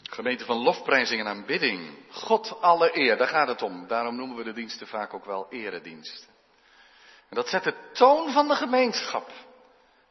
Gemeente 0.02 0.44
van 0.44 0.56
lofprijzing 0.56 1.20
en 1.20 1.26
aanbidding. 1.26 1.98
God 2.10 2.60
alle 2.60 2.98
eer, 2.98 3.16
daar 3.16 3.28
gaat 3.28 3.48
het 3.48 3.62
om. 3.62 3.86
Daarom 3.86 4.16
noemen 4.16 4.36
we 4.36 4.44
de 4.44 4.52
diensten 4.52 4.86
vaak 4.86 5.14
ook 5.14 5.24
wel 5.24 5.46
erediensten. 5.50 6.28
En 7.28 7.36
dat 7.36 7.48
zet 7.48 7.64
de 7.64 7.90
toon 7.92 8.32
van 8.32 8.48
de 8.48 8.54
gemeenschap. 8.54 9.30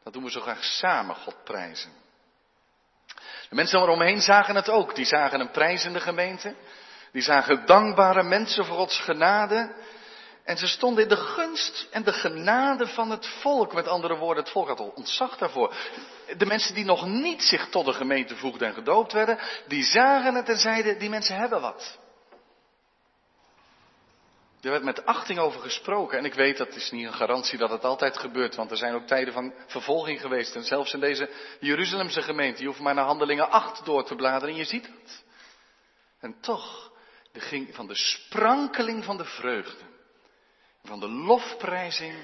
Dat 0.04 0.12
doen 0.12 0.24
we 0.24 0.30
zo 0.30 0.40
graag 0.40 0.64
samen 0.64 1.16
God 1.16 1.44
prijzen. 1.44 1.90
De 3.48 3.54
mensen 3.54 3.80
eromheen 3.80 4.20
zagen 4.20 4.54
het 4.54 4.68
ook. 4.68 4.94
Die 4.94 5.04
zagen 5.04 5.40
een 5.40 5.50
prijzende 5.50 6.00
gemeente. 6.00 6.54
Die 7.12 7.22
zagen 7.22 7.66
dankbare 7.66 8.22
mensen 8.22 8.64
voor 8.64 8.76
Gods 8.76 8.98
genade. 9.00 9.74
En 10.44 10.56
ze 10.56 10.66
stonden 10.66 11.02
in 11.02 11.08
de 11.08 11.16
gunst 11.16 11.86
en 11.90 12.02
de 12.02 12.12
genade 12.12 12.86
van 12.86 13.10
het 13.10 13.26
volk. 13.26 13.72
Met 13.72 13.88
andere 13.88 14.16
woorden, 14.16 14.42
het 14.42 14.52
volk 14.52 14.68
had 14.68 14.78
al 14.78 14.92
ontzag 14.94 15.36
daarvoor. 15.36 15.74
De 16.36 16.46
mensen 16.46 16.74
die 16.74 16.84
nog 16.84 17.06
niet 17.06 17.42
zich 17.42 17.68
tot 17.68 17.84
de 17.84 17.92
gemeente 17.92 18.36
voegden 18.36 18.68
en 18.68 18.74
gedoopt 18.74 19.12
werden, 19.12 19.38
die 19.66 19.84
zagen 19.84 20.34
het 20.34 20.48
en 20.48 20.58
zeiden, 20.58 20.98
die 20.98 21.10
mensen 21.10 21.36
hebben 21.36 21.60
wat. 21.60 21.98
Er 24.64 24.70
werd 24.70 24.82
met 24.82 25.06
achting 25.06 25.38
over 25.38 25.60
gesproken. 25.60 26.18
En 26.18 26.24
ik 26.24 26.34
weet, 26.34 26.56
dat 26.56 26.74
is 26.74 26.90
niet 26.90 27.06
een 27.06 27.14
garantie 27.14 27.58
dat 27.58 27.70
het 27.70 27.84
altijd 27.84 28.18
gebeurt. 28.18 28.54
Want 28.54 28.70
er 28.70 28.76
zijn 28.76 28.94
ook 28.94 29.06
tijden 29.06 29.32
van 29.32 29.54
vervolging 29.66 30.20
geweest. 30.20 30.54
En 30.54 30.64
zelfs 30.64 30.92
in 30.92 31.00
deze 31.00 31.30
Jeruzalemse 31.60 32.22
gemeente. 32.22 32.60
Je 32.60 32.66
hoeft 32.66 32.80
maar 32.80 32.94
naar 32.94 33.04
handelingen 33.04 33.50
8 33.50 33.84
door 33.84 34.04
te 34.04 34.14
bladeren 34.14 34.48
en 34.48 34.60
je 34.60 34.64
ziet 34.64 34.86
het. 34.86 35.24
En 36.20 36.40
toch, 36.40 36.92
er 37.32 37.40
ging 37.40 37.74
van 37.74 37.86
de 37.86 37.94
sprankeling 37.94 39.04
van 39.04 39.16
de 39.16 39.24
vreugde. 39.24 39.84
Van 40.84 41.00
de 41.00 41.08
lofprijzing, 41.08 42.14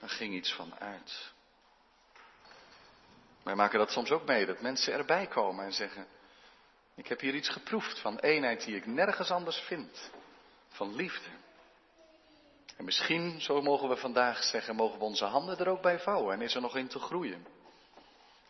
daar 0.00 0.10
ging 0.10 0.34
iets 0.34 0.52
van 0.52 0.74
uit. 0.78 1.32
Wij 3.42 3.54
maken 3.54 3.78
dat 3.78 3.90
soms 3.90 4.10
ook 4.10 4.26
mee, 4.26 4.46
dat 4.46 4.60
mensen 4.60 4.92
erbij 4.92 5.26
komen 5.26 5.64
en 5.64 5.72
zeggen, 5.72 6.06
ik 6.94 7.06
heb 7.06 7.20
hier 7.20 7.34
iets 7.34 7.48
geproefd 7.48 7.98
van 7.98 8.18
eenheid 8.18 8.64
die 8.64 8.76
ik 8.76 8.86
nergens 8.86 9.30
anders 9.30 9.58
vind. 9.58 10.10
Van 10.68 10.94
liefde. 10.94 11.28
En 12.76 12.84
misschien, 12.84 13.40
zo 13.40 13.62
mogen 13.62 13.88
we 13.88 13.96
vandaag 13.96 14.42
zeggen, 14.42 14.76
mogen 14.76 14.98
we 14.98 15.04
onze 15.04 15.24
handen 15.24 15.58
er 15.58 15.68
ook 15.68 15.82
bij 15.82 15.98
vouwen 15.98 16.34
en 16.34 16.42
is 16.42 16.54
er 16.54 16.60
nog 16.60 16.76
in 16.76 16.88
te 16.88 16.98
groeien. 16.98 17.46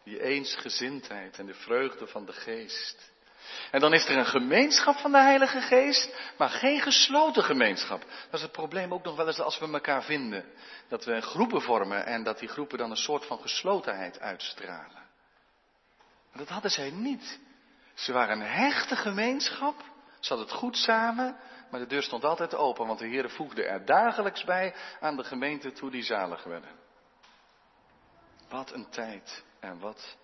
Die 0.04 0.22
eensgezindheid 0.22 1.38
en 1.38 1.46
de 1.46 1.54
vreugde 1.54 2.06
van 2.06 2.26
de 2.26 2.32
geest. 2.32 3.10
En 3.70 3.80
dan 3.80 3.94
is 3.94 4.08
er 4.08 4.16
een 4.16 4.26
gemeenschap 4.26 4.96
van 4.96 5.12
de 5.12 5.18
Heilige 5.18 5.60
Geest, 5.60 6.14
maar 6.38 6.48
geen 6.48 6.80
gesloten 6.80 7.44
gemeenschap. 7.44 8.00
Dat 8.00 8.32
is 8.32 8.42
het 8.42 8.52
probleem 8.52 8.94
ook 8.94 9.04
nog 9.04 9.16
wel 9.16 9.26
eens 9.26 9.40
als 9.40 9.58
we 9.58 9.72
elkaar 9.72 10.02
vinden. 10.02 10.44
Dat 10.88 11.04
we 11.04 11.20
groepen 11.20 11.62
vormen 11.62 12.06
en 12.06 12.22
dat 12.22 12.38
die 12.38 12.48
groepen 12.48 12.78
dan 12.78 12.90
een 12.90 12.96
soort 12.96 13.26
van 13.26 13.40
geslotenheid 13.40 14.20
uitstralen. 14.20 15.02
Maar 16.30 16.38
dat 16.38 16.48
hadden 16.48 16.70
zij 16.70 16.90
niet. 16.90 17.38
Ze 17.94 18.12
waren 18.12 18.40
een 18.40 18.46
hechte 18.46 18.96
gemeenschap, 18.96 19.82
hadden 20.28 20.46
het 20.46 20.56
goed 20.56 20.76
samen, 20.76 21.36
maar 21.70 21.80
de 21.80 21.86
deur 21.86 22.02
stond 22.02 22.24
altijd 22.24 22.54
open, 22.54 22.86
want 22.86 22.98
de 22.98 23.06
Heer 23.06 23.30
voegde 23.30 23.64
er 23.64 23.84
dagelijks 23.84 24.44
bij 24.44 24.74
aan 25.00 25.16
de 25.16 25.24
gemeente 25.24 25.72
toe 25.72 25.90
die 25.90 26.02
zalig 26.02 26.44
werden. 26.44 26.70
Wat 28.48 28.72
een 28.72 28.88
tijd 28.90 29.44
en 29.60 29.78
wat 29.78 30.16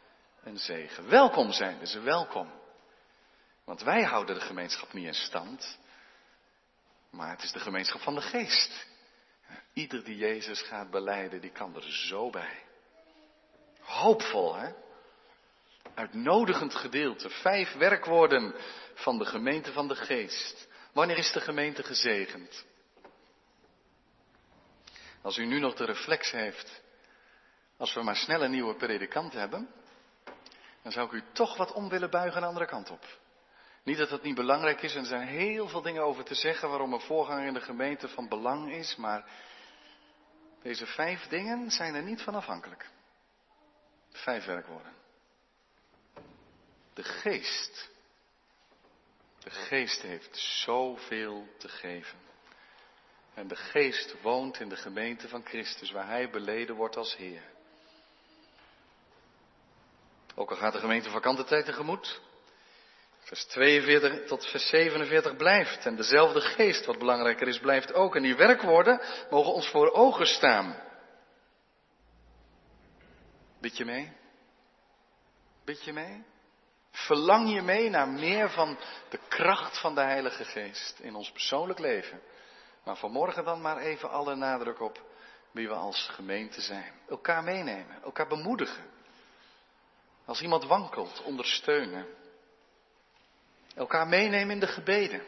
een 0.42 0.58
zegen. 0.58 1.08
Welkom 1.08 1.52
zijn 1.52 1.86
ze, 1.86 2.00
welkom. 2.00 2.50
Want 3.64 3.82
wij 3.82 4.02
houden 4.02 4.34
de 4.34 4.40
gemeenschap 4.40 4.92
niet 4.92 5.06
in 5.06 5.14
stand, 5.14 5.78
maar 7.10 7.30
het 7.30 7.42
is 7.42 7.52
de 7.52 7.60
gemeenschap 7.60 8.00
van 8.00 8.14
de 8.14 8.20
geest. 8.20 8.86
Ieder 9.72 10.04
die 10.04 10.16
Jezus 10.16 10.62
gaat 10.62 10.90
beleiden, 10.90 11.40
die 11.40 11.50
kan 11.50 11.74
er 11.74 11.92
zo 11.92 12.30
bij. 12.30 12.62
Hoopvol, 13.80 14.54
hè? 14.54 14.72
Uitnodigend 15.94 16.74
gedeelte, 16.74 17.30
vijf 17.30 17.72
werkwoorden 17.72 18.54
van 18.94 19.18
de 19.18 19.24
gemeente 19.24 19.72
van 19.72 19.88
de 19.88 19.94
geest. 19.94 20.68
Wanneer 20.92 21.18
is 21.18 21.32
de 21.32 21.40
gemeente 21.40 21.82
gezegend? 21.82 22.66
Als 25.22 25.36
u 25.36 25.46
nu 25.46 25.60
nog 25.60 25.74
de 25.74 25.84
reflex 25.84 26.30
heeft, 26.30 26.82
als 27.76 27.94
we 27.94 28.02
maar 28.02 28.16
snel 28.16 28.42
een 28.42 28.50
nieuwe 28.50 28.74
predikant 28.74 29.32
hebben, 29.32 29.68
dan 30.82 30.92
zou 30.92 31.06
ik 31.06 31.12
u 31.12 31.22
toch 31.32 31.56
wat 31.56 31.72
om 31.72 31.88
willen 31.88 32.10
buigen 32.10 32.40
de 32.40 32.46
andere 32.46 32.66
kant 32.66 32.90
op. 32.90 33.04
Niet 33.82 33.98
dat 33.98 34.08
dat 34.08 34.22
niet 34.22 34.34
belangrijk 34.34 34.82
is, 34.82 34.94
en 34.94 35.00
er 35.00 35.06
zijn 35.06 35.26
heel 35.26 35.68
veel 35.68 35.82
dingen 35.82 36.02
over 36.02 36.24
te 36.24 36.34
zeggen 36.34 36.68
waarom 36.68 36.92
een 36.92 37.00
voorganger 37.00 37.46
in 37.46 37.54
de 37.54 37.60
gemeente 37.60 38.08
van 38.08 38.28
belang 38.28 38.72
is, 38.72 38.96
maar 38.96 39.24
deze 40.62 40.86
vijf 40.86 41.26
dingen 41.26 41.70
zijn 41.70 41.94
er 41.94 42.02
niet 42.02 42.22
van 42.22 42.34
afhankelijk. 42.34 42.90
Vijf 44.10 44.44
werkwoorden. 44.44 44.92
De 46.98 47.04
geest 47.04 47.88
de 49.38 49.50
geest 49.50 50.02
heeft 50.02 50.36
zoveel 50.36 51.48
te 51.58 51.68
geven. 51.68 52.18
En 53.34 53.48
de 53.48 53.56
geest 53.56 54.20
woont 54.22 54.60
in 54.60 54.68
de 54.68 54.76
gemeente 54.76 55.28
van 55.28 55.44
Christus, 55.44 55.90
waar 55.90 56.06
hij 56.06 56.30
beleden 56.30 56.76
wordt 56.76 56.96
als 56.96 57.16
Heer. 57.16 57.42
Ook 60.34 60.50
al 60.50 60.56
gaat 60.56 60.72
de 60.72 60.78
gemeente 60.78 61.10
vakantentijd 61.10 61.64
tegemoet. 61.64 62.20
Vers 63.18 63.44
42 63.44 64.26
tot 64.26 64.46
vers 64.46 64.68
47 64.68 65.36
blijft. 65.36 65.86
En 65.86 65.96
dezelfde 65.96 66.40
geest, 66.40 66.84
wat 66.84 66.98
belangrijker 66.98 67.48
is, 67.48 67.58
blijft 67.58 67.92
ook. 67.92 68.16
En 68.16 68.22
die 68.22 68.36
werkwoorden 68.36 69.00
mogen 69.30 69.52
ons 69.52 69.68
voor 69.68 69.92
ogen 69.92 70.26
staan. 70.26 70.82
Bid 73.60 73.76
je 73.76 73.84
mee? 73.84 74.12
Bid 75.64 75.84
je 75.84 75.92
mee? 75.92 76.24
Verlang 76.90 77.52
je 77.52 77.62
mee 77.62 77.90
naar 77.90 78.08
meer 78.08 78.50
van 78.50 78.78
de 79.08 79.18
kracht 79.28 79.80
van 79.80 79.94
de 79.94 80.00
Heilige 80.00 80.44
Geest 80.44 80.98
in 80.98 81.14
ons 81.14 81.30
persoonlijk 81.32 81.78
leven? 81.78 82.20
Maar 82.84 82.96
vanmorgen 82.96 83.44
dan 83.44 83.60
maar 83.60 83.78
even 83.78 84.10
alle 84.10 84.34
nadruk 84.34 84.80
op 84.80 85.02
wie 85.50 85.68
we 85.68 85.74
als 85.74 86.08
gemeente 86.08 86.60
zijn. 86.60 86.92
Elkaar 87.08 87.44
meenemen, 87.44 88.02
elkaar 88.02 88.26
bemoedigen. 88.26 88.84
Als 90.24 90.40
iemand 90.40 90.64
wankelt, 90.64 91.22
ondersteunen. 91.22 92.06
Elkaar 93.74 94.06
meenemen 94.06 94.50
in 94.50 94.60
de 94.60 94.66
gebeden. 94.66 95.22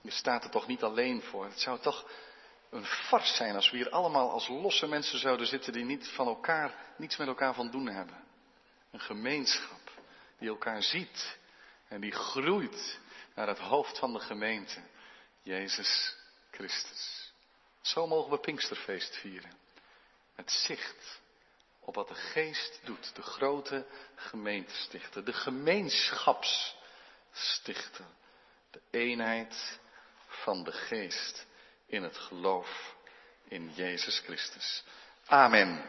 Je 0.00 0.10
staat 0.10 0.44
er 0.44 0.50
toch 0.50 0.66
niet 0.66 0.82
alleen 0.82 1.22
voor. 1.22 1.44
Het 1.44 1.60
zou 1.60 1.78
toch 1.78 2.10
een 2.70 2.84
fars 2.84 3.36
zijn 3.36 3.54
als 3.54 3.70
we 3.70 3.76
hier 3.76 3.90
allemaal 3.90 4.30
als 4.30 4.48
losse 4.48 4.86
mensen 4.86 5.18
zouden 5.18 5.46
zitten 5.46 5.72
die 5.72 5.84
niet 5.84 6.08
van 6.08 6.26
elkaar, 6.26 6.74
niets 6.96 7.16
met 7.16 7.28
elkaar 7.28 7.54
van 7.54 7.70
doen 7.70 7.86
hebben. 7.86 8.24
Een 8.90 9.00
gemeenschap 9.00 9.77
die 10.38 10.48
elkaar 10.48 10.82
ziet 10.82 11.38
en 11.88 12.00
die 12.00 12.12
groeit 12.12 12.98
naar 13.34 13.48
het 13.48 13.58
hoofd 13.58 13.98
van 13.98 14.12
de 14.12 14.20
gemeente, 14.20 14.80
Jezus 15.42 16.16
Christus. 16.50 17.32
Zo 17.80 18.06
mogen 18.06 18.30
we 18.30 18.38
Pinksterfeest 18.38 19.16
vieren. 19.16 19.52
Met 20.36 20.50
zicht 20.50 21.20
op 21.80 21.94
wat 21.94 22.08
de 22.08 22.14
geest 22.14 22.80
doet, 22.84 23.14
de 23.14 23.22
grote 23.22 23.86
gemeentestichter, 24.14 25.24
de 25.24 25.32
gemeenschapsstichter, 25.32 28.04
de 28.70 28.80
eenheid 28.90 29.78
van 30.26 30.64
de 30.64 30.72
geest 30.72 31.46
in 31.86 32.02
het 32.02 32.16
geloof 32.16 32.96
in 33.48 33.72
Jezus 33.74 34.18
Christus. 34.18 34.84
Amen. 35.26 35.84